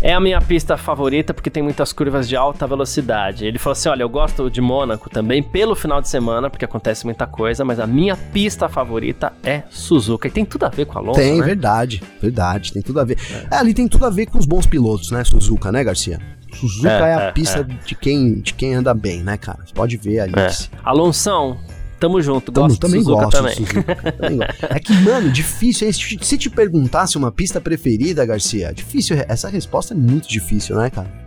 [0.00, 3.46] é a minha pista favorita porque tem muitas curvas de alta velocidade.
[3.46, 7.04] Ele falou assim: olha, eu gosto de Mônaco também pelo final de semana, porque acontece
[7.04, 10.28] muita coisa, mas a minha pista favorita é Suzuka.
[10.28, 11.20] E tem tudo a ver com a Alonso.
[11.20, 11.46] Tem, né?
[11.46, 13.18] verdade, verdade, tem tudo a ver.
[13.50, 13.56] É.
[13.56, 16.20] É, ali tem tudo a ver com os bons pilotos, né, Suzuka, né, Garcia?
[16.52, 19.58] Suzuka é, é a é, pista de, quem, de quem anda bem, né, cara?
[19.64, 20.34] Você pode ver ali.
[20.36, 20.48] É.
[20.84, 21.56] Alonso,
[21.98, 23.54] Tamo junto, Tamo, gosto também Suzuka gosto também.
[23.54, 24.38] Suzuka, também
[24.70, 25.92] É que, mano, difícil.
[25.92, 29.16] Se te perguntasse uma pista preferida, Garcia, difícil.
[29.28, 31.25] Essa resposta é muito difícil, né, cara?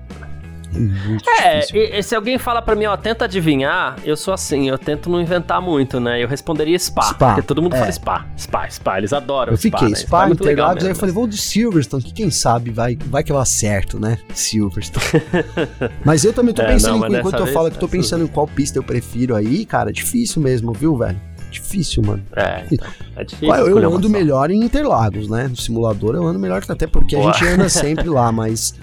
[0.71, 4.69] Muito é, e, e, se alguém fala para mim, ó, tenta adivinhar, eu sou assim,
[4.69, 6.23] eu tento não inventar muito, né?
[6.23, 7.79] Eu responderia Spa, Spa porque todo mundo é.
[7.79, 9.63] fala Spa, Spa, Spa, eles adoram eu Spa.
[9.63, 9.95] Fiquei, né?
[9.95, 13.23] Spa, Spa é Interlagos, aí eu falei, vou de Silverstone, que quem sabe vai, vai
[13.23, 14.17] que eu acerto, né?
[14.34, 15.23] Silverstone.
[16.05, 18.23] mas eu também tô é, pensando, não, em, enquanto eu falo que tô é pensando
[18.23, 21.19] em qual pista eu prefiro aí, cara, difícil mesmo, viu, velho?
[21.49, 22.23] Difícil, mano.
[22.36, 23.55] É, então, é difícil.
[23.55, 25.47] Eu, eu ando melhor em Interlagos, né?
[25.47, 27.32] No simulador eu ando melhor, até porque Boa.
[27.32, 28.75] a gente anda sempre lá, mas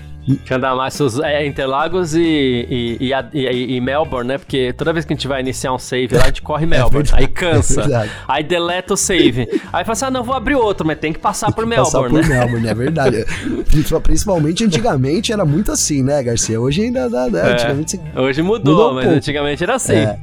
[0.45, 4.39] que andar mais é, Interlagos e, e, e, e, Melbourne, né?
[4.39, 6.67] Porque toda vez que a gente vai iniciar um save lá, a gente corre é
[6.67, 7.09] Melbourne.
[7.13, 7.83] É aí cansa.
[7.83, 9.49] É aí deleta o save.
[9.73, 11.93] Aí fala assim: ah, não, vou abrir outro, mas tem que passar por Melbourne.
[11.93, 12.41] Passar por né?
[12.41, 13.25] Melbourne, é verdade.
[14.03, 16.61] Principalmente antigamente era muito assim, né, Garcia?
[16.61, 17.29] Hoje ainda dá.
[17.29, 17.53] Né?
[17.53, 19.19] Antigamente Hoje mudou, mudou um mas pouco.
[19.19, 19.95] antigamente era assim.
[19.95, 20.19] É.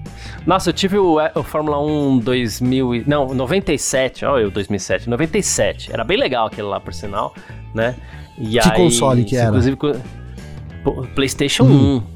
[0.45, 3.03] Nossa, eu tive o, o, Fórmula 1 2000.
[3.07, 4.25] Não, 97.
[4.25, 5.09] Olha eu, 2007.
[5.09, 5.93] 97.
[5.93, 7.33] Era bem legal aquele lá, por sinal,
[7.73, 7.95] né?
[8.37, 9.49] E que aí, console que era?
[9.49, 9.77] Inclusive,
[11.15, 11.97] PlayStation hum.
[11.97, 12.13] 1.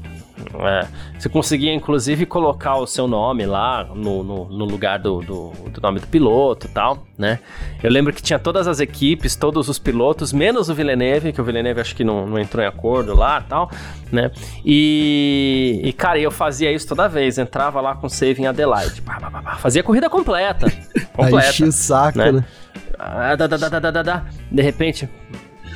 [0.60, 0.86] É,
[1.18, 5.80] você conseguia, inclusive, colocar o seu nome lá no, no, no lugar do, do, do,
[5.80, 7.40] nome do piloto e tal, né?
[7.82, 11.44] Eu lembro que tinha todas as equipes, todos os pilotos, menos o Villeneuve, que o
[11.44, 13.70] Villeneuve acho que não, não entrou em acordo lá e tal,
[14.12, 14.30] né?
[14.64, 19.02] E, e, cara, eu fazia isso toda vez, entrava lá com save em Adelaide,
[19.58, 20.70] fazia corrida completa.
[21.14, 22.32] completa Aí o saco, né?
[22.32, 22.44] né?
[22.98, 25.08] Ah, da, da, da, De repente,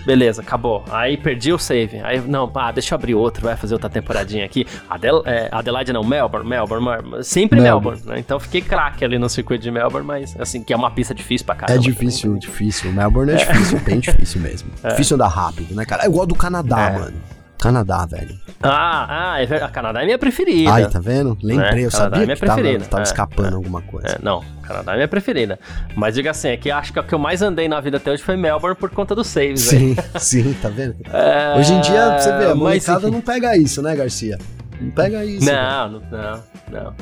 [0.04, 0.84] Beleza, acabou.
[0.90, 2.00] Aí perdi o save.
[2.00, 4.66] Aí, não, ah, deixa eu abrir outro, vai fazer outra temporadinha aqui.
[4.88, 7.98] Adel, é, Adelaide não, Melbourne, Melbourne, Melbourne sempre Melbourne.
[7.98, 8.18] Melbourne né?
[8.18, 11.46] Então fiquei craque ali no circuito de Melbourne, mas assim, que é uma pista difícil
[11.46, 11.78] pra caramba.
[11.78, 12.40] É difícil, também.
[12.40, 12.92] difícil.
[12.92, 14.70] Melbourne é, é, difícil, bem difícil mesmo.
[14.82, 14.88] É.
[14.88, 16.04] Difícil andar rápido, né, cara?
[16.04, 16.98] É igual do Canadá, é.
[16.98, 17.16] mano.
[17.62, 18.36] Canadá, velho.
[18.60, 19.70] Ah, ah, é verdade.
[19.70, 20.74] A Canadá é minha preferida.
[20.74, 21.38] Aí, tá vendo?
[21.40, 22.78] Lembrei, é, eu Canadá sabia é minha que preferida.
[22.80, 24.08] tava, tava é, escapando é, alguma coisa.
[24.08, 25.60] É, não, Canadá é minha preferida.
[25.94, 28.10] Mas diga assim, é que acho que o que eu mais andei na vida até
[28.10, 29.60] hoje foi Melbourne por conta dos saves.
[29.60, 30.96] Sim, sim, tá vendo?
[31.12, 34.36] É, hoje em dia, você vê, a molecada não pega isso, né, Garcia?
[34.80, 35.46] Não pega isso.
[35.46, 36.94] Não, não, não, não.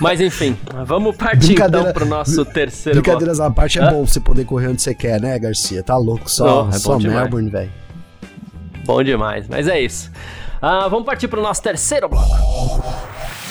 [0.00, 4.44] Mas enfim, vamos partir então pro nosso terceiro Brincadeiras à parte, é bom você poder
[4.44, 5.82] correr onde você quer, né, Garcia?
[5.82, 7.82] Tá louco, só, é só Melbourne, velho.
[8.84, 10.10] Bom demais, mas é isso.
[10.60, 12.82] Ah, vamos partir para o nosso terceiro bloco.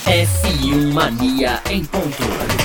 [0.05, 2.61] F1 Mania em ponto.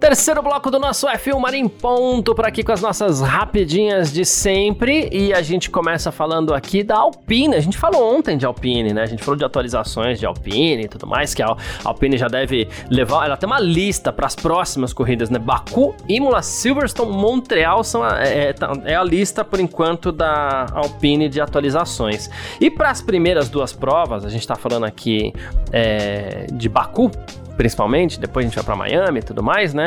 [0.00, 5.08] Terceiro bloco do nosso F1 Marim Ponto, por aqui com as nossas rapidinhas de sempre.
[5.10, 7.56] E a gente começa falando aqui da Alpine.
[7.56, 9.02] A gente falou ontem de Alpine, né?
[9.02, 11.48] A gente falou de atualizações de Alpine e tudo mais, que a
[11.82, 13.26] Alpine já deve levar.
[13.26, 15.38] Ela tem uma lista para as próximas corridas, né?
[15.40, 18.54] Baku, Imola, Silverstone, Montreal são a, é, é,
[18.92, 22.30] é a lista por enquanto da Alpine de atualizações.
[22.60, 25.32] E para as primeiras duas provas, a gente está falando aqui
[25.72, 27.10] é, de Baku
[27.58, 29.86] principalmente, depois a gente vai para Miami e tudo mais, né?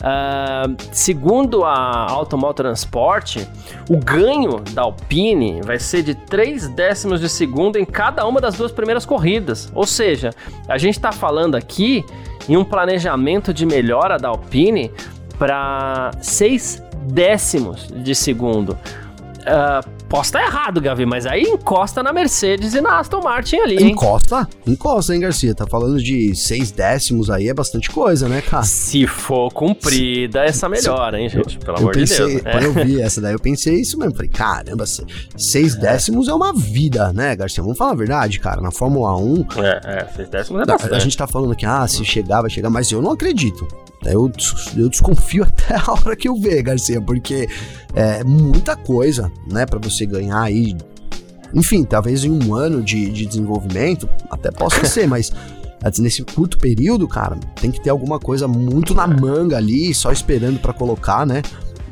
[0.00, 3.38] Uh, segundo a Automall Transport,
[3.88, 8.56] o ganho da Alpine vai ser de 3 décimos de segundo em cada uma das
[8.56, 9.70] duas primeiras corridas.
[9.72, 10.30] Ou seja,
[10.66, 12.04] a gente está falando aqui
[12.48, 14.90] em um planejamento de melhora da Alpine
[15.38, 18.76] para 6 décimos de segundo.
[19.42, 23.82] Uh, posso estar errado, Gavi, mas aí encosta na Mercedes e na Aston Martin ali,
[23.82, 23.92] hein?
[23.92, 24.46] Encosta?
[24.66, 25.54] Encosta, hein, Garcia?
[25.54, 28.62] Tá falando de seis décimos aí, é bastante coisa, né, cara?
[28.62, 31.58] Se for cumprida essa melhora, hein, gente?
[31.58, 32.42] Pelo amor pensei, de Deus.
[32.42, 32.66] Quando é.
[32.66, 34.14] eu vi essa daí, eu pensei isso mesmo.
[34.14, 34.84] Falei, caramba,
[35.34, 35.78] seis é.
[35.78, 37.62] décimos é uma vida, né, Garcia?
[37.62, 38.60] Vamos falar a verdade, cara.
[38.60, 39.46] Na Fórmula 1...
[39.62, 40.94] É, é, seis décimos é bastante.
[40.94, 43.66] A gente tá falando que, ah, se chegar, vai chegar, mas eu não acredito.
[44.04, 44.30] Eu,
[44.76, 47.48] eu desconfio até a hora que eu ver, Garcia, porque
[47.94, 50.76] é muita coisa, né, para você ganhar aí.
[51.54, 55.32] Enfim, talvez em um ano de, de desenvolvimento, até possa ser, mas
[55.98, 60.60] nesse curto período, cara, tem que ter alguma coisa muito na manga ali, só esperando
[60.60, 61.42] para colocar, né?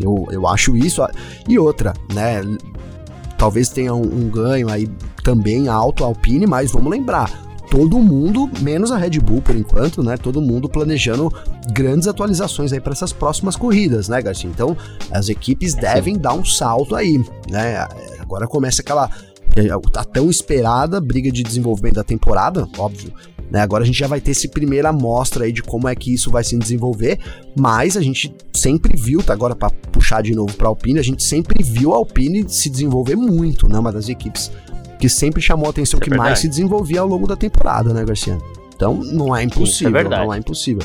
[0.01, 1.03] Eu, eu acho isso.
[1.49, 2.41] E outra, né?
[3.37, 4.89] Talvez tenha um, um ganho aí
[5.23, 7.31] também alto a Alpine, mas vamos lembrar,
[7.71, 10.17] todo mundo, menos a Red Bull por enquanto, né?
[10.17, 11.33] Todo mundo planejando
[11.73, 14.51] grandes atualizações aí para essas próximas corridas, né, Garcia?
[14.51, 14.77] Então,
[15.11, 17.87] as equipes devem dar um salto aí, né?
[18.19, 19.09] Agora começa aquela
[19.97, 23.13] a tão esperada briga de desenvolvimento da temporada, óbvio.
[23.51, 23.61] Né?
[23.61, 26.31] Agora a gente já vai ter esse primeira amostra aí de como é que isso
[26.31, 27.19] vai se desenvolver,
[27.59, 31.23] mas a gente sempre viu, tá agora para puxar de novo para Alpine, a gente
[31.25, 33.79] sempre viu a Alpine se desenvolver muito, né?
[33.79, 34.53] Uma das equipes
[35.01, 36.29] que sempre chamou a atenção, é que verdade.
[36.29, 38.39] mais se desenvolvia ao longo da temporada, né, Garcia?
[38.75, 40.83] Então não é impossível, é não é impossível.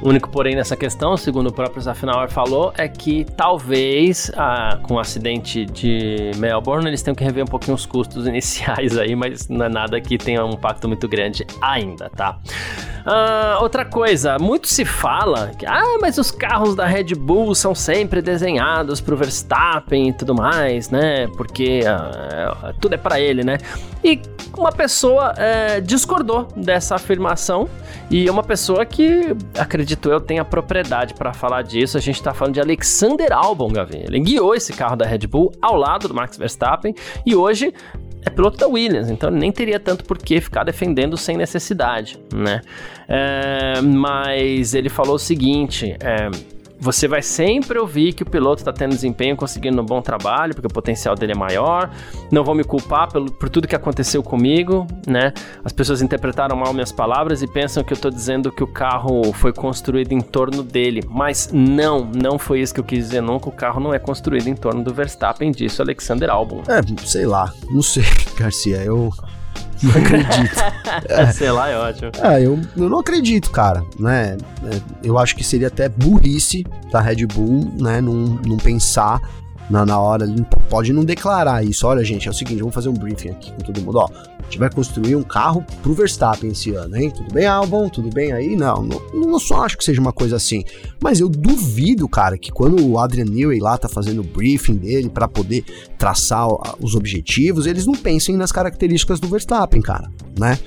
[0.00, 4.94] O único porém nessa questão, segundo o próprio Zafnauer falou, é que talvez ah, com
[4.94, 9.48] o acidente de Melbourne eles tenham que rever um pouquinho os custos iniciais aí, mas
[9.48, 12.38] não é nada que tenha um impacto muito grande ainda, tá?
[13.04, 17.74] Ah, outra coisa, muito se fala que, ah, mas os carros da Red Bull são
[17.74, 21.26] sempre desenhados pro Verstappen e tudo mais, né?
[21.36, 23.58] Porque ah, tudo é para ele, né?
[24.04, 24.20] E
[24.56, 27.68] uma pessoa é, discordou dessa afirmação
[28.10, 29.36] e é uma pessoa que,
[29.88, 31.96] acredito eu, tem a propriedade para falar disso.
[31.96, 34.02] A gente está falando de Alexander Albon, Gavin.
[34.06, 37.72] Ele guiou esse carro da Red Bull ao lado do Max Verstappen e hoje
[38.26, 42.60] é piloto da Williams, então nem teria tanto por que ficar defendendo sem necessidade, né?
[43.08, 46.28] É, mas ele falou o seguinte: é,
[46.80, 50.66] você vai sempre ouvir que o piloto está tendo desempenho, conseguindo um bom trabalho, porque
[50.66, 51.90] o potencial dele é maior.
[52.30, 55.32] Não vou me culpar pelo, por tudo que aconteceu comigo, né?
[55.64, 59.32] As pessoas interpretaram mal minhas palavras e pensam que eu estou dizendo que o carro
[59.32, 61.02] foi construído em torno dele.
[61.08, 63.48] Mas não, não foi isso que eu quis dizer nunca.
[63.48, 66.62] O carro não é construído em torno do Verstappen, disse Alexander Albon.
[66.68, 68.04] É, sei lá, não sei,
[68.38, 68.76] Garcia.
[68.84, 69.12] Eu
[69.82, 70.60] não acredito.
[71.08, 71.26] é.
[71.32, 72.10] Sei lá, é ótimo.
[72.22, 74.36] É, eu, eu não acredito, cara, né?
[74.64, 78.00] É, eu acho que seria até burrice da Red Bull, né?
[78.00, 78.12] Não,
[78.46, 79.20] não pensar
[79.70, 80.26] na, na hora,
[80.68, 81.86] pode não declarar isso.
[81.86, 84.08] Olha, gente, é o seguinte, vamos fazer um briefing aqui com todo mundo, ó.
[84.38, 87.10] A gente vai construir um carro pro Verstappen esse ano, hein?
[87.10, 87.88] Tudo bem, Albon?
[87.90, 88.56] Tudo bem aí?
[88.56, 90.64] Não, não, não só acho que seja uma coisa assim.
[91.00, 95.10] Mas eu duvido, cara, que quando o Adrian Newey lá tá fazendo o briefing dele
[95.10, 95.64] para poder
[95.98, 96.46] traçar
[96.80, 100.58] os objetivos, eles não pensem nas características do Verstappen, cara, né?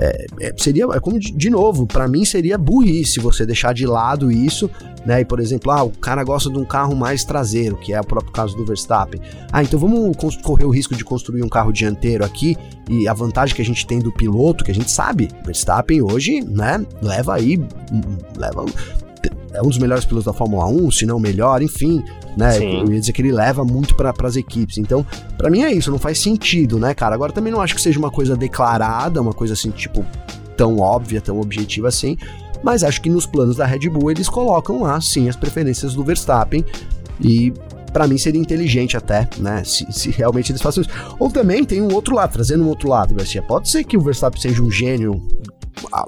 [0.00, 3.84] É, é, seria, é como de, de novo, para mim seria burrice você deixar de
[3.84, 4.70] lado isso,
[5.04, 5.20] né?
[5.22, 8.06] E por exemplo, ah, o cara gosta de um carro mais traseiro, que é o
[8.06, 9.20] próprio caso do Verstappen.
[9.50, 12.56] Ah, então vamos correr o risco de construir um carro dianteiro aqui
[12.88, 16.40] e a vantagem que a gente tem do piloto, que a gente sabe, Verstappen hoje,
[16.40, 17.60] né, leva aí,
[18.36, 18.64] leva
[19.52, 22.02] é um dos melhores pilotos da Fórmula 1, se não o melhor, enfim,
[22.36, 22.52] né?
[22.52, 22.80] Sim.
[22.80, 24.78] Eu ia dizer que ele leva muito para as equipes.
[24.78, 25.04] Então,
[25.36, 27.14] para mim é isso, não faz sentido, né, cara?
[27.14, 30.04] Agora também não acho que seja uma coisa declarada, uma coisa assim, tipo,
[30.56, 32.16] tão óbvia, tão objetiva assim.
[32.62, 36.04] Mas acho que nos planos da Red Bull eles colocam lá, sim, as preferências do
[36.04, 36.64] Verstappen.
[37.20, 37.52] E
[37.92, 39.62] para mim seria inteligente até, né?
[39.64, 40.90] Se, se, realmente eles façam isso.
[41.18, 43.42] Ou também tem um outro lado, trazendo um outro lado, Garcia.
[43.42, 45.22] Pode ser que o Verstappen seja um gênio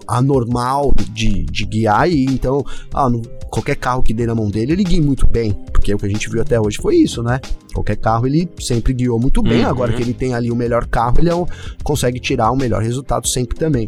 [0.06, 4.72] anormal de, de guiar e então ah, no, qualquer carro que dê na mão dele
[4.72, 7.40] ele guia muito bem, porque o que a gente viu até hoje foi isso, né?
[7.74, 9.70] Qualquer carro ele sempre guiou muito bem, uhum.
[9.70, 11.46] agora que ele tem ali o melhor carro, ele é um,
[11.82, 13.86] consegue tirar o um melhor resultado sempre também.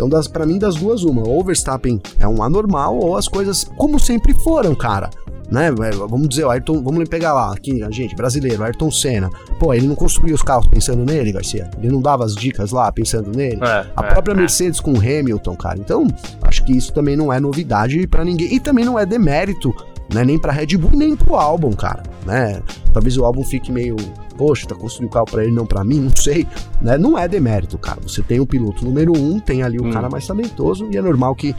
[0.00, 1.26] Então, para mim, das duas, uma.
[1.26, 5.10] Ou o Verstappen é um anormal, ou as coisas como sempre foram, cara
[5.50, 5.68] né?
[5.68, 9.30] É, vamos dizer, o Ayrton, vamos pegar lá, aqui, a gente, brasileiro, Ayrton Senna.
[9.58, 11.70] Pô, ele não construía os carros pensando nele, Garcia.
[11.78, 13.58] Ele não dava as dicas lá pensando nele.
[13.62, 14.36] É, a é, própria é.
[14.36, 15.78] Mercedes com o Hamilton, cara.
[15.78, 16.06] Então,
[16.42, 18.54] acho que isso também não é novidade para ninguém.
[18.54, 19.74] E também não é demérito,
[20.12, 20.24] né?
[20.24, 22.02] Nem pra Red Bull, nem pro álbum, cara.
[22.24, 22.62] Né?
[22.92, 23.96] Talvez o álbum fique meio.
[24.36, 26.46] Poxa, tá construindo o carro pra ele, não pra mim, não sei.
[26.80, 26.96] Né?
[26.96, 28.00] Não é demérito, cara.
[28.02, 29.90] Você tem o piloto número um, tem ali o hum.
[29.90, 31.54] cara mais talentoso, e é normal que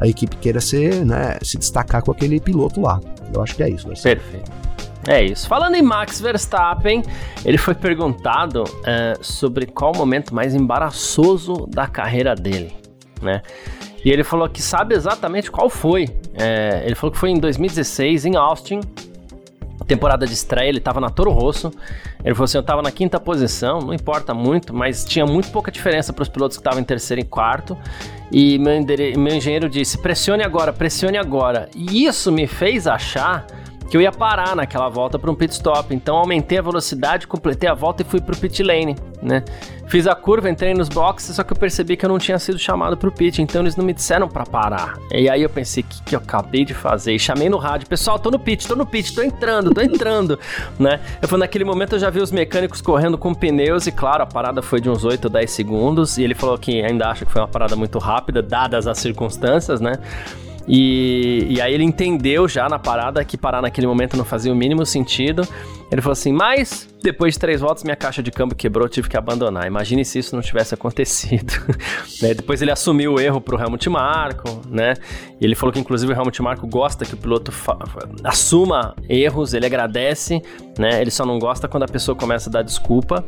[0.00, 3.00] a equipe queira ser, né, se destacar com aquele piloto lá.
[3.34, 3.86] Eu acho que é isso.
[3.86, 4.50] Perfeito.
[5.06, 5.48] É isso.
[5.48, 7.02] Falando em Max Verstappen,
[7.44, 12.74] ele foi perguntado é, sobre qual o momento mais embaraçoso da carreira dele,
[13.22, 13.42] né?
[14.04, 16.08] E ele falou que sabe exatamente qual foi.
[16.34, 18.80] É, ele falou que foi em 2016, em Austin,
[19.88, 21.72] temporada de estreia, ele estava na Toro Rosso.
[22.22, 25.72] Ele falou assim: eu estava na quinta posição, não importa muito, mas tinha muito pouca
[25.72, 27.76] diferença para os pilotos que estavam em terceiro e quarto.
[28.30, 28.74] E meu,
[29.16, 31.68] meu engenheiro disse: pressione agora, pressione agora.
[31.74, 33.46] E isso me fez achar
[33.88, 35.94] que eu ia parar naquela volta para um pit stop.
[35.94, 39.42] Então aumentei a velocidade, completei a volta e fui para o pit lane, né?
[39.88, 42.58] Fiz a curva, entrei nos boxes, só que eu percebi que eu não tinha sido
[42.58, 44.98] chamado pro pit, então eles não me disseram para parar.
[45.10, 47.14] E aí eu pensei, o que, que eu acabei de fazer?
[47.14, 50.38] E chamei no rádio, pessoal, tô no pit, tô no pit, tô entrando, tô entrando,
[50.78, 51.00] né?
[51.22, 54.26] Eu falei, naquele momento eu já vi os mecânicos correndo com pneus e claro, a
[54.26, 57.32] parada foi de uns 8 ou 10 segundos e ele falou que ainda acha que
[57.32, 59.94] foi uma parada muito rápida, dadas as circunstâncias, né?
[60.68, 64.56] E, e aí ele entendeu já na parada que parar naquele momento não fazia o
[64.56, 65.42] mínimo sentido.
[65.90, 69.16] Ele falou assim: Mas depois de três voltas, minha caixa de câmbio quebrou, tive que
[69.16, 69.66] abandonar.
[69.66, 71.52] Imagine se isso não tivesse acontecido.
[72.20, 72.34] né?
[72.34, 74.94] Depois ele assumiu o erro pro Helmut Marko, né?
[75.40, 77.50] Ele falou que, inclusive, o Helmut Marko gosta que o piloto
[78.22, 80.42] assuma erros, ele agradece,
[80.78, 81.00] né?
[81.00, 83.24] Ele só não gosta quando a pessoa começa a dar desculpa.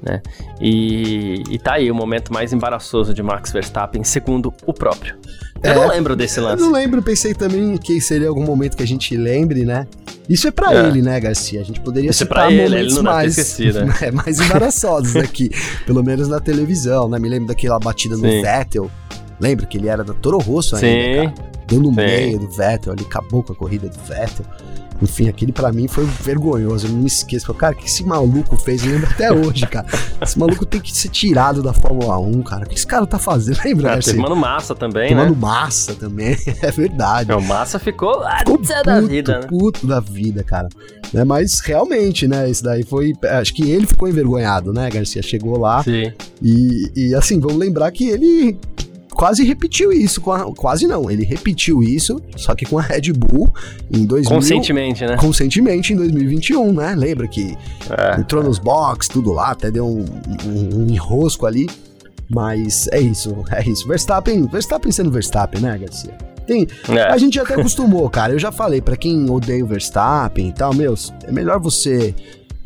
[0.00, 0.22] Né?
[0.60, 5.16] E, e tá aí o momento mais embaraçoso de Max Verstappen, segundo o próprio.
[5.64, 6.62] Eu é, não lembro desse lance.
[6.62, 9.86] Eu não lembro, pensei também que seria algum momento que a gente lembre, né?
[10.28, 10.86] Isso é para é.
[10.86, 11.60] ele, né, Garcia?
[11.60, 14.10] A gente poderia Isso é citar é ele, ele mais, né?
[14.12, 15.50] mais embaraçosos aqui,
[15.86, 17.18] pelo menos na televisão, né?
[17.18, 18.22] Me lembro daquela batida no.
[18.22, 18.90] Vettel.
[19.40, 21.34] Lembra que ele era da Toro Rosso ainda, Sim.
[21.34, 21.54] cara?
[21.66, 21.96] Deu no Sim.
[21.96, 24.44] meio do Vettel, ali acabou com a corrida do Vettel.
[25.02, 26.86] Enfim, aquele para mim foi vergonhoso.
[26.86, 27.52] Eu não me esqueço.
[27.54, 28.84] Cara, o que esse maluco fez?
[28.84, 29.86] Eu lembro até hoje, cara.
[30.20, 32.64] Esse maluco tem que ser tirado da Fórmula 1, cara.
[32.64, 33.58] O que esse cara tá fazendo?
[33.64, 33.92] Lembra?
[33.92, 35.22] É, teve Mano Massa também, né?
[35.22, 36.36] Mano Massa também.
[36.62, 37.32] É verdade.
[37.32, 39.46] O Massa ficou, ficou puto, da vida, né?
[39.46, 40.68] puto da vida, cara.
[41.12, 41.24] Né?
[41.24, 42.48] Mas realmente, né?
[42.48, 43.12] Isso daí foi.
[43.24, 45.22] Acho que ele ficou envergonhado, né, Garcia?
[45.22, 45.82] Chegou lá.
[45.82, 46.12] Sim.
[46.40, 48.58] E, e assim, vamos lembrar que ele
[49.14, 53.52] quase repetiu isso, a, quase não, ele repetiu isso, só que com a Red Bull
[53.90, 54.36] em 2000...
[54.36, 55.16] Conscientemente, né?
[55.16, 56.94] Conscientemente em 2021, né?
[56.94, 57.56] Lembra que
[57.90, 58.46] é, entrou é.
[58.46, 60.04] nos box, tudo lá, até deu um,
[60.44, 61.68] um, um enrosco ali,
[62.28, 63.86] mas é isso, é isso.
[63.86, 66.16] Verstappen, Verstappen sendo Verstappen, né, Garcia?
[66.46, 67.02] Tem, é.
[67.02, 68.32] A gente até acostumou, cara.
[68.32, 72.14] Eu já falei, para quem odeia o Verstappen e tal, meus, é melhor você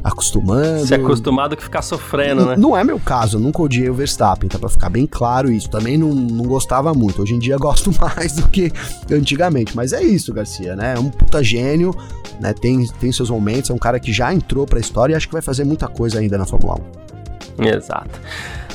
[0.02, 0.86] acostumando.
[0.86, 2.56] Se acostumado que ficar sofrendo, né?
[2.56, 4.58] Não é meu caso, eu nunca odiei o Verstappen, tá?
[4.58, 5.68] Pra ficar bem claro isso.
[5.68, 7.22] Também não, não gostava muito.
[7.22, 8.72] Hoje em dia gosto mais do que
[9.10, 9.76] antigamente.
[9.76, 10.94] Mas é isso, Garcia, né?
[10.96, 11.94] É um puta gênio,
[12.40, 12.52] né?
[12.52, 15.32] Tem, tem seus momentos, é um cara que já entrou pra história e acho que
[15.32, 16.80] vai fazer muita coisa ainda na Fórmula
[17.58, 17.64] 1.
[17.66, 18.20] Exato.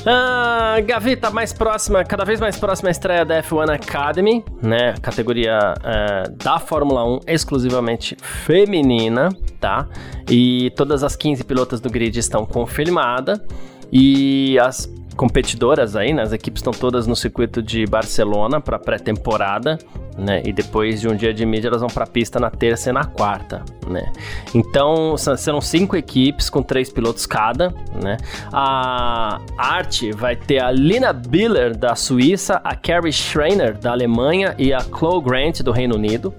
[0.06, 4.96] Ah, Gavita, mais próxima, cada vez mais próxima à estreia da F1 Academy, né?
[5.02, 9.30] Categoria uh, da Fórmula 1 exclusivamente feminina,
[9.62, 9.88] tá?
[10.30, 13.40] E todas as 15 pilotas do grid estão confirmadas.
[13.94, 16.24] E as competidoras aí, né?
[16.24, 19.78] As equipes estão todas no circuito de Barcelona para pré-temporada,
[20.18, 20.42] né?
[20.46, 22.94] E depois de um dia de mídia elas vão para a pista na terça e
[22.94, 24.12] na quarta, né?
[24.54, 28.18] Então serão cinco equipes com três pilotos cada, né?
[28.52, 34.74] A arte vai ter a Lina Biller da Suíça, a Carrie Schreiner da Alemanha e
[34.74, 36.34] a Chloe Grant do Reino Unido.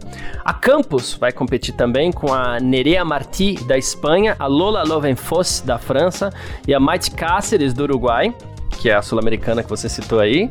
[0.44, 5.78] A Campus vai competir também com a Nerea Martí da Espanha, a Lola Lovenfoss da
[5.78, 6.30] França
[6.66, 8.34] e a Maite Cáceres do Uruguai
[8.74, 10.48] que é a sul-americana que você citou aí.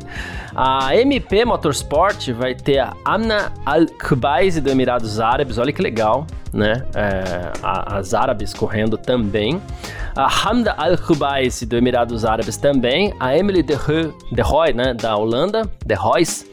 [0.54, 6.84] A MP Motorsport vai ter a Amna Al-Khubaisi do Emirados Árabes, olha que legal, né?
[6.94, 9.60] É, as árabes correndo também.
[10.16, 13.12] A Hamda Al-Khubaisi do Emirados Árabes também.
[13.18, 13.74] A Emily de,
[14.32, 14.94] de Roy, né?
[14.94, 16.46] Da Holanda, de Royce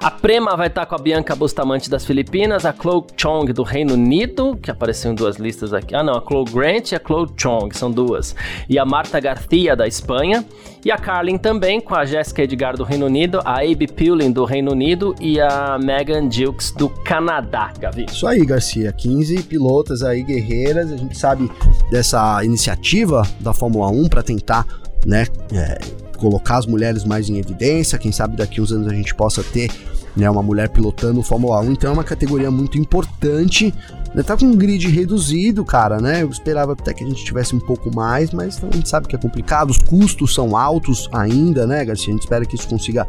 [0.00, 3.94] a Prema vai estar com a Bianca Bustamante das Filipinas, a Chloe Chong do Reino
[3.94, 5.94] Unido, que apareceu em duas listas aqui.
[5.94, 8.34] Ah, não, a Chloe Grant e a Chloe Chong, são duas.
[8.68, 10.44] E a Marta Garcia da Espanha.
[10.84, 14.44] E a Carlin também, com a Jessica Edgar do Reino Unido, a Abe Pullen do
[14.44, 18.06] Reino Unido e a Megan Dukes do Canadá, Gavi.
[18.08, 18.92] Isso aí, Garcia.
[18.92, 20.92] 15 pilotas aí, guerreiras.
[20.92, 21.50] A gente sabe
[21.90, 24.64] dessa iniciativa da Fórmula 1 para tentar,
[25.06, 25.78] né, é,
[26.16, 27.98] colocar as mulheres mais em evidência.
[27.98, 29.70] Quem sabe daqui uns anos a gente possa ter
[30.16, 31.72] né, uma mulher pilotando Fórmula 1.
[31.72, 33.72] Então é uma categoria muito importante.
[34.14, 36.22] Né, tá com um grid reduzido, cara, né?
[36.22, 39.14] Eu esperava até que a gente tivesse um pouco mais, mas a gente sabe que
[39.14, 39.70] é complicado.
[39.70, 42.08] Os custos são altos ainda, né, Garcia?
[42.08, 43.06] A gente espera que isso consiga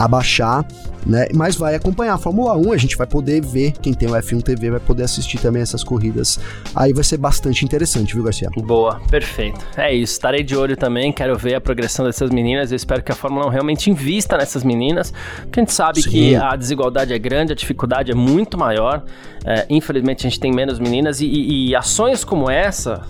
[0.00, 0.64] abaixar,
[1.06, 1.28] né?
[1.34, 4.42] Mas vai acompanhar a Fórmula 1, a gente vai poder ver, quem tem o F1
[4.42, 6.40] TV vai poder assistir também essas corridas.
[6.74, 8.48] Aí vai ser bastante interessante, viu, Garcia?
[8.56, 9.60] Boa, perfeito.
[9.76, 12.72] É isso, estarei de olho também, quero ver a progressão dessas meninas.
[12.72, 16.10] Eu espero que a Fórmula 1 realmente invista nessas meninas, porque a gente sabe Sim.
[16.10, 19.04] que a desigualdade é grande, a dificuldade é muito maior.
[19.44, 23.02] É, infelizmente a gente tem menos meninas e, e, e ações como essa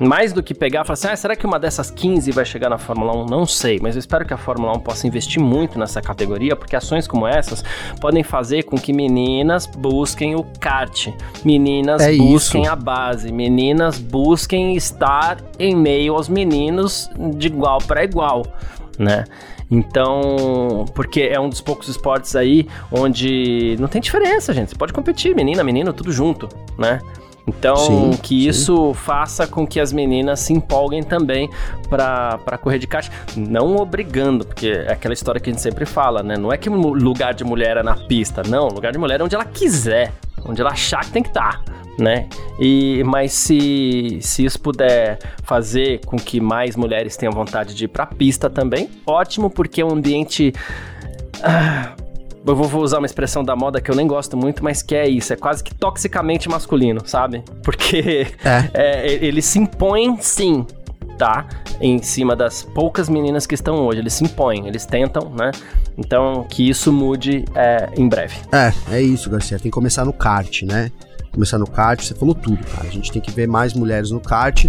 [0.00, 2.70] mais do que pegar e falar assim, ah, será que uma dessas 15 vai chegar
[2.70, 3.26] na Fórmula 1?
[3.26, 6.74] Não sei, mas eu espero que a Fórmula 1 possa investir muito nessa categoria, porque
[6.74, 7.62] ações como essas
[8.00, 11.08] podem fazer com que meninas busquem o kart,
[11.44, 12.72] meninas é busquem isso.
[12.72, 18.46] a base, meninas busquem estar em meio aos meninos de igual para igual,
[18.98, 19.24] né?
[19.70, 24.70] Então, porque é um dos poucos esportes aí onde não tem diferença, gente.
[24.70, 26.98] Você pode competir, menina, menino, tudo junto, né?
[27.50, 28.48] Então, sim, que sim.
[28.48, 31.50] isso faça com que as meninas se empolguem também
[31.88, 36.22] para correr de kart, não obrigando, porque é aquela história que a gente sempre fala,
[36.22, 36.36] né?
[36.36, 39.20] Não é que o lugar de mulher é na pista, não, o lugar de mulher
[39.20, 40.12] é onde ela quiser,
[40.44, 41.62] onde ela achar que tem que estar.
[41.64, 42.28] Tá, né?
[42.58, 47.88] E mas se, se isso puder fazer com que mais mulheres tenham vontade de ir
[47.88, 50.52] para pista também, ótimo, porque é um ambiente
[51.42, 51.94] ah,
[52.46, 55.08] eu vou usar uma expressão da moda que eu nem gosto muito, mas que é
[55.08, 57.42] isso, é quase que toxicamente masculino, sabe?
[57.62, 58.70] Porque é.
[58.72, 60.66] É, ele se impõe, sim,
[61.18, 61.46] tá?
[61.80, 64.00] Em cima das poucas meninas que estão hoje.
[64.00, 65.50] Eles se impõem, eles tentam, né?
[65.98, 68.36] Então, que isso mude é, em breve.
[68.50, 69.58] É, é isso, Garcia.
[69.58, 70.90] Tem que começar no kart, né?
[71.32, 72.88] Começar no kart, você falou tudo, cara.
[72.88, 74.66] A gente tem que ver mais mulheres no kart.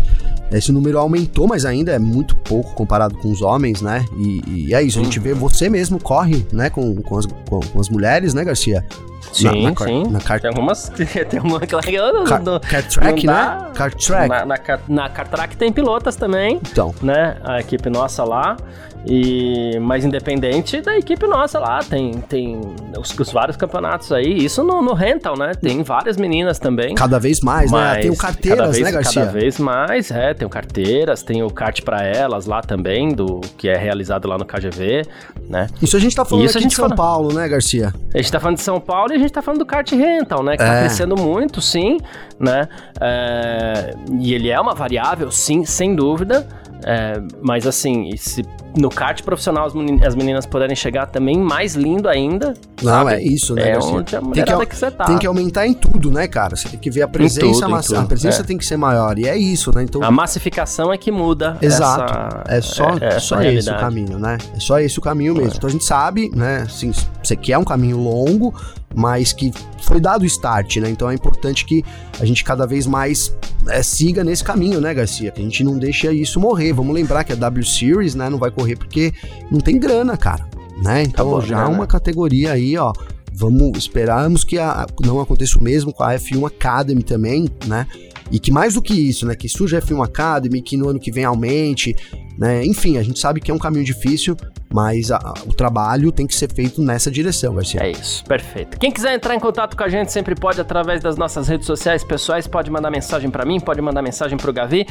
[0.51, 4.05] Esse número aumentou, mas ainda é muito pouco comparado com os homens, né?
[4.17, 7.59] E, e é isso, a gente vê você mesmo corre, né, com, com, as, com,
[7.59, 8.85] com as mulheres, né, Garcia?
[9.31, 10.03] Sim, na, na, sim.
[10.09, 10.39] Na car...
[10.41, 10.89] Tem algumas.
[11.29, 11.79] tem uma que eu
[12.25, 13.71] car, não, car track, né?
[13.73, 14.29] Car track.
[14.29, 16.59] Na, na, na car track tem pilotas também.
[16.71, 16.93] Então.
[17.01, 17.37] Né?
[17.43, 18.57] A equipe nossa lá.
[19.05, 22.59] E mais independente da equipe nossa lá, tem, tem
[22.97, 24.45] os, os vários campeonatos aí.
[24.45, 25.53] Isso no, no, rental, né?
[25.59, 26.93] Tem várias meninas também.
[26.93, 27.95] Cada vez mais, né?
[27.95, 29.25] Tem o carteiras, vez, né, Garcia?
[29.25, 30.33] Cada vez mais, é.
[30.33, 34.37] Tem o carteiras, tem o kart para elas lá também, do que é realizado lá
[34.37, 35.03] no KGV,
[35.49, 35.67] né?
[35.81, 36.95] Isso a gente tá falando Isso aqui de São fala...
[36.95, 37.93] Paulo, né, Garcia?
[38.13, 40.43] A gente tá falando de São Paulo e a gente tá falando do kart rental,
[40.43, 40.51] né?
[40.51, 40.73] Que tá é.
[40.73, 41.97] tá crescendo muito, sim,
[42.39, 42.67] né?
[42.99, 43.95] É...
[44.19, 46.47] E ele é uma variável, sim, sem dúvida.
[46.83, 48.43] É, mas assim, se
[48.77, 52.53] no kart profissional as meninas, as meninas puderem chegar também mais lindo ainda.
[52.81, 53.13] Não, sabe?
[53.13, 53.71] é isso, né?
[53.71, 55.05] É onde a tem que, que você tá.
[55.05, 56.55] Tem que aumentar em tudo, né, cara?
[56.55, 58.45] Você tem que ver a presença, tudo, a, a presença é.
[58.45, 59.17] tem que ser maior.
[59.19, 59.83] E é isso, né?
[59.83, 61.57] Então, a massificação é que muda.
[61.61, 62.13] Exato.
[62.47, 64.37] Essa, é só, é, só esse o caminho, né?
[64.55, 65.51] É só esse o caminho mesmo.
[65.51, 65.55] É.
[65.55, 66.63] Então a gente sabe, né?
[66.65, 68.53] Assim, você quer um caminho longo,
[68.95, 70.89] mas que foi dado o start, né?
[70.89, 71.83] Então é importante que
[72.19, 73.35] a gente cada vez mais
[73.67, 75.31] é, siga nesse caminho, né, Garcia?
[75.31, 76.73] Que a gente não deixe isso morrer.
[76.73, 79.13] Vamos lembrar que a W Series, né, não vai correr porque
[79.49, 80.47] não tem grana, cara,
[80.83, 81.03] né?
[81.03, 82.93] Então tá já é uma categoria aí, ó.
[83.33, 87.87] Vamos esperarmos que a, não aconteça o mesmo com a F1 Academy também, né?
[88.29, 89.35] E que mais do que isso, né?
[89.35, 91.95] Que surja a F1 Academy, que no ano que vem aumente,
[92.37, 92.65] né?
[92.65, 94.35] Enfim, a gente sabe que é um caminho difícil,
[94.73, 97.81] mas a, o trabalho tem que ser feito nessa direção, Garcia.
[97.81, 98.77] É isso, perfeito.
[98.79, 102.03] Quem quiser entrar em contato com a gente sempre pode através das nossas redes sociais
[102.03, 104.85] pessoais, pode mandar mensagem para mim, pode mandar mensagem pro Gavi.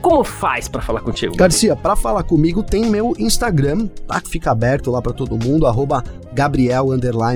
[0.00, 1.36] Como faz para falar contigo?
[1.36, 4.20] Garcia, para falar comigo tem meu Instagram, tá?
[4.20, 6.86] Que fica aberto lá para todo mundo, arroba Gabriel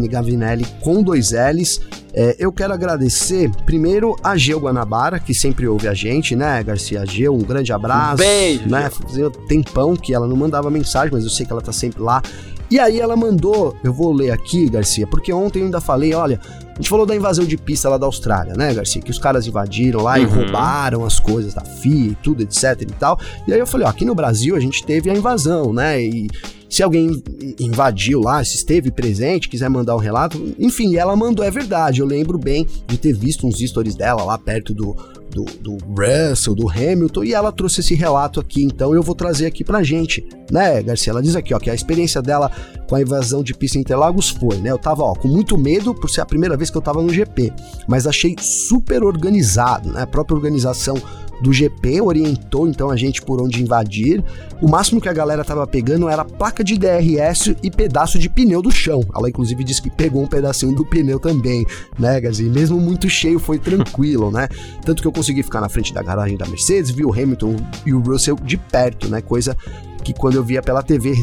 [0.08, 1.80] Gavinelli com dois L's.
[2.14, 7.04] É, eu quero agradecer primeiro a Geu Guanabara, que sempre ouve a gente, né, Garcia?
[7.06, 8.14] Geu, um grande abraço.
[8.14, 8.68] Um beijo.
[8.68, 8.90] Né?
[8.90, 12.22] Fazia tempão que ela não mandava mensagem, mas eu sei que ela tá sempre lá.
[12.70, 16.40] E aí ela mandou, eu vou ler aqui, Garcia, porque ontem eu ainda falei, olha,
[16.70, 19.02] a gente falou da invasão de pista lá da Austrália, né, Garcia?
[19.02, 20.22] Que os caras invadiram lá uhum.
[20.22, 23.20] e roubaram as coisas da FIA e tudo, etc e tal.
[23.46, 26.02] E aí eu falei, ó, aqui no Brasil a gente teve a invasão, né?
[26.02, 26.30] E
[26.72, 27.22] se alguém
[27.60, 32.00] invadiu lá, se esteve presente, quiser mandar um relato, enfim, ela mandou, é verdade.
[32.00, 34.96] Eu lembro bem de ter visto uns stories dela lá perto do,
[35.28, 39.44] do, do, Russell, do Hamilton, e ela trouxe esse relato aqui, então eu vou trazer
[39.44, 41.10] aqui pra gente, né, Garcia?
[41.10, 42.50] Ela diz aqui, ó, que a experiência dela
[42.88, 44.70] com a invasão de pista em Interlagos foi, né?
[44.70, 47.12] Eu tava, ó, com muito medo por ser a primeira vez que eu tava no
[47.12, 47.52] GP,
[47.86, 50.04] mas achei super organizado, né?
[50.04, 50.96] A própria organização
[51.42, 54.22] do GP orientou então a gente por onde invadir.
[54.60, 58.62] O máximo que a galera tava pegando era placa de DRS e pedaço de pneu
[58.62, 59.04] do chão.
[59.14, 61.66] Ela inclusive disse que pegou um pedacinho do pneu também,
[61.98, 62.44] né, Gazi?
[62.44, 64.48] Mesmo muito cheio foi tranquilo, né?
[64.84, 67.92] Tanto que eu consegui ficar na frente da garagem da Mercedes, vi o Hamilton e
[67.92, 69.20] o Russell de perto, né?
[69.20, 69.56] Coisa
[70.02, 71.14] que quando eu via pela TV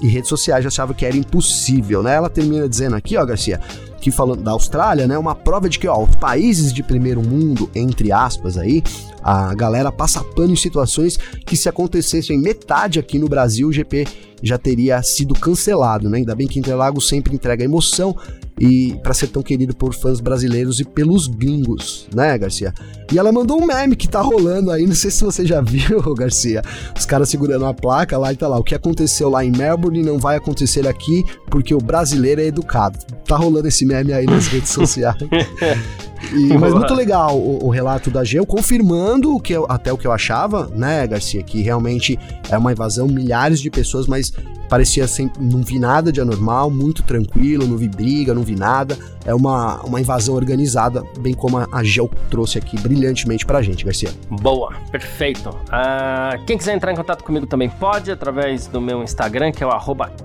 [0.00, 2.14] e redes sociais já achava que era impossível, né?
[2.14, 3.60] Ela termina dizendo aqui, ó, Garcia,
[4.00, 7.70] que falando da Austrália, né, uma prova de que, ó, os países de primeiro mundo,
[7.74, 8.82] entre aspas aí,
[9.22, 11.16] a galera passa pano em situações
[11.46, 14.06] que se acontecessem metade aqui no Brasil, o GP
[14.44, 16.18] já teria sido cancelado, né?
[16.18, 18.14] Ainda bem que Interlagos sempre entrega emoção
[18.60, 22.72] e para ser tão querido por fãs brasileiros e pelos gringos, né, Garcia?
[23.12, 26.00] E ela mandou um meme que tá rolando aí, não sei se você já viu,
[26.14, 26.62] Garcia.
[26.96, 28.58] Os caras segurando a placa lá e tá lá.
[28.58, 32.98] O que aconteceu lá em Melbourne não vai acontecer aqui porque o brasileiro é educado.
[33.26, 35.16] Tá rolando esse meme aí nas redes sociais.
[36.32, 39.98] E, mas muito legal o, o, relato da Geo, confirmando o que eu, até o
[39.98, 42.18] que eu achava, né, Garcia, que realmente
[42.48, 44.32] é uma invasão, milhares de pessoas, mas
[44.68, 48.96] parecia sempre, não vi nada de anormal, muito tranquilo, não vi briga, não vi nada.
[49.24, 53.84] É uma, uma invasão organizada, bem como a, a Gel trouxe aqui brilhantemente pra gente,
[53.84, 54.10] Garcia.
[54.28, 55.48] Boa, perfeito.
[55.48, 59.66] Uh, quem quiser entrar em contato comigo também pode, através do meu Instagram, que é
[59.66, 59.70] o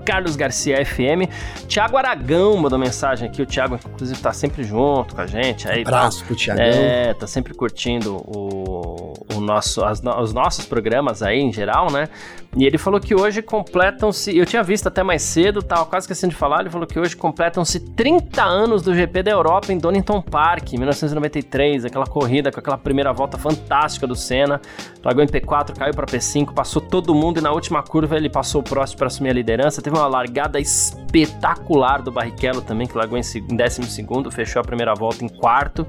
[0.04, 1.28] carlosgarciafm.
[1.66, 5.66] Tiago Aragão mandou mensagem aqui, o Tiago, inclusive, tá sempre junto com a gente.
[5.66, 6.62] Aí, Abraço tá, pro Tiagão.
[6.62, 12.08] É, tá sempre curtindo o, o nosso, as, os nossos programas aí em geral, né?
[12.56, 14.29] E ele falou que hoje completam-se.
[14.36, 16.60] Eu tinha visto até mais cedo, tava quase esquecendo de falar.
[16.60, 21.84] Ele falou que hoje completam-se 30 anos do GP da Europa em Donington Park, 1993.
[21.84, 24.60] Aquela corrida com aquela primeira volta fantástica do Senna.
[25.04, 28.60] Largou em P4, caiu para P5, passou todo mundo e na última curva ele passou
[28.60, 29.82] o próximo para assumir a liderança.
[29.82, 34.94] Teve uma largada espetacular do Barrichello também, que largou em, em 12, fechou a primeira
[34.94, 35.86] volta em quarto,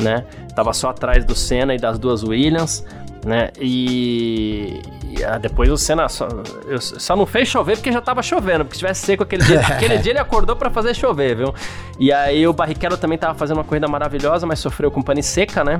[0.00, 0.24] né?
[0.54, 2.84] Tava só atrás do Senna e das duas Williams
[3.24, 3.50] né?
[3.60, 6.28] E, e ah, depois o Senna só,
[6.66, 9.60] eu, só não fez chover porque já tava chovendo, porque se tivesse seco aquele dia,
[9.66, 11.54] aquele dia ele acordou para fazer chover, viu?
[11.98, 15.62] E aí o Barrichello também tava fazendo uma corrida maravilhosa, mas sofreu com pane seca,
[15.62, 15.78] né?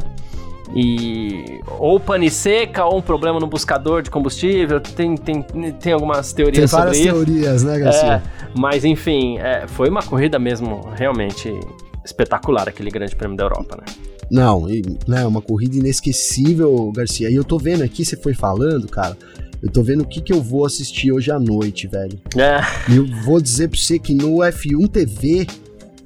[0.74, 6.32] E ou pane seca ou um problema no buscador de combustível, tem, tem, tem algumas
[6.32, 7.08] teorias tem sobre isso.
[7.08, 8.12] várias teorias, né, Garcia?
[8.14, 8.22] É,
[8.56, 11.58] mas enfim, é, foi uma corrida mesmo realmente
[12.04, 14.09] espetacular aquele Grande Prêmio da Europa, né?
[14.30, 14.66] Não,
[15.08, 17.30] né, uma corrida inesquecível, Garcia.
[17.30, 19.16] E eu tô vendo aqui, você foi falando, cara.
[19.62, 22.18] Eu tô vendo o que, que eu vou assistir hoje à noite, velho.
[22.36, 22.60] É.
[22.90, 25.46] E eu vou dizer pra você que no F1 TV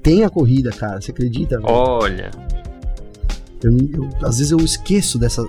[0.03, 1.01] tem a corrida, cara.
[1.01, 1.57] Você acredita?
[1.57, 1.68] Velho?
[1.70, 2.31] Olha.
[3.62, 5.47] Eu, eu, às vezes eu esqueço dessa,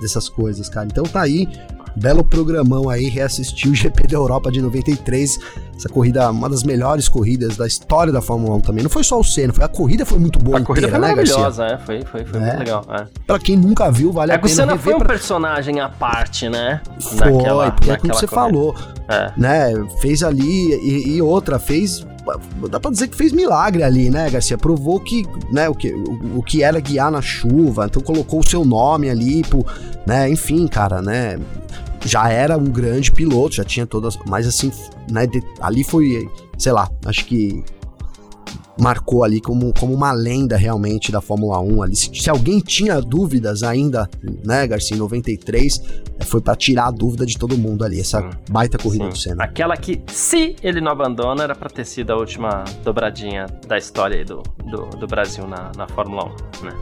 [0.00, 0.86] dessas coisas, cara.
[0.86, 1.48] Então tá aí
[1.96, 5.38] Belo programão aí, reassistir o GP da Europa de 93.
[5.76, 8.82] Essa corrida, uma das melhores corridas da história da Fórmula 1 também.
[8.82, 11.08] Não foi só o Senna, foi a corrida foi muito boa a corrida foi né,
[11.08, 12.44] maravilhosa, é, foi, foi, foi é.
[12.44, 12.86] muito legal.
[12.90, 13.06] É.
[13.26, 15.08] Pra quem nunca viu, vale é a pena É que o Senna foi um pra...
[15.08, 16.80] personagem à parte, né?
[17.00, 18.48] Foi, naquela, porque é como você corrida.
[18.48, 18.74] falou,
[19.08, 19.32] é.
[19.36, 19.72] né?
[20.00, 22.06] Fez ali e, e outra, fez
[22.70, 24.56] dá pra dizer que fez milagre ali, né, Garcia?
[24.56, 28.48] Provou que, né, o que, o, o, que era guiar na chuva, então colocou o
[28.48, 29.66] seu nome ali, pro,
[30.06, 31.38] né, enfim, cara, né,
[32.04, 34.72] já era um grande piloto, já tinha todas, mas assim,
[35.10, 36.28] né, de, ali foi,
[36.58, 37.64] sei lá, acho que
[38.80, 41.96] marcou ali como, como uma lenda realmente da Fórmula 1 ali.
[41.96, 44.08] Se, se alguém tinha dúvidas ainda,
[44.44, 45.82] né, Garcia, em 93,
[46.22, 49.10] foi para tirar a dúvida de todo mundo ali, essa baita corrida Sim.
[49.10, 49.44] do Senna.
[49.44, 54.24] Aquela que, se ele não abandona, era para ter sido a última dobradinha da história
[54.24, 56.72] do, do, do Brasil na, na Fórmula 1, né?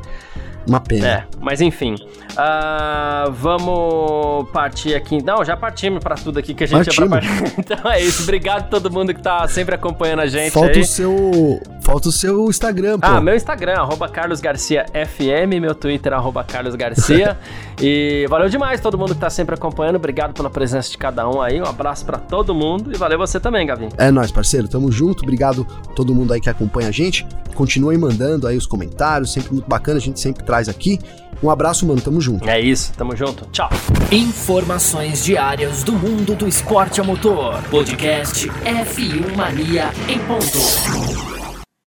[0.67, 1.07] Uma pena.
[1.07, 1.97] É, mas enfim.
[2.31, 5.23] Uh, vamos partir aqui.
[5.23, 6.99] Não, já partimos para tudo aqui que a gente partimos.
[6.99, 7.61] ia pra partir.
[7.61, 8.23] Então é isso.
[8.23, 10.53] Obrigado a todo mundo que tá sempre acompanhando a gente.
[10.53, 10.81] Falta aí.
[10.81, 11.61] o seu.
[11.81, 13.07] Falta o seu Instagram, pô.
[13.07, 17.37] Ah, meu Instagram, arroba Carlos Garcia FM, meu Twitter, arroba Carlos Garcia.
[17.81, 19.97] e valeu demais todo mundo que tá sempre acompanhando.
[19.97, 21.61] Obrigado pela presença de cada um aí.
[21.61, 23.89] Um abraço para todo mundo e valeu você também, Gavin.
[23.97, 24.69] É nóis, parceiro.
[24.69, 25.23] Tamo junto.
[25.23, 27.27] Obrigado a todo mundo aí que acompanha a gente.
[27.55, 29.99] Continuem mandando aí os comentários, sempre muito bacana.
[29.99, 30.99] A gente sempre traz aqui.
[31.43, 32.01] Um abraço, mano.
[32.01, 32.49] Tamo junto.
[32.49, 33.47] É isso, tamo junto.
[33.51, 33.71] Tchau.
[34.11, 37.63] Informações diárias do mundo do esporte a motor.
[37.71, 41.40] Podcast F1 Mania em ponto.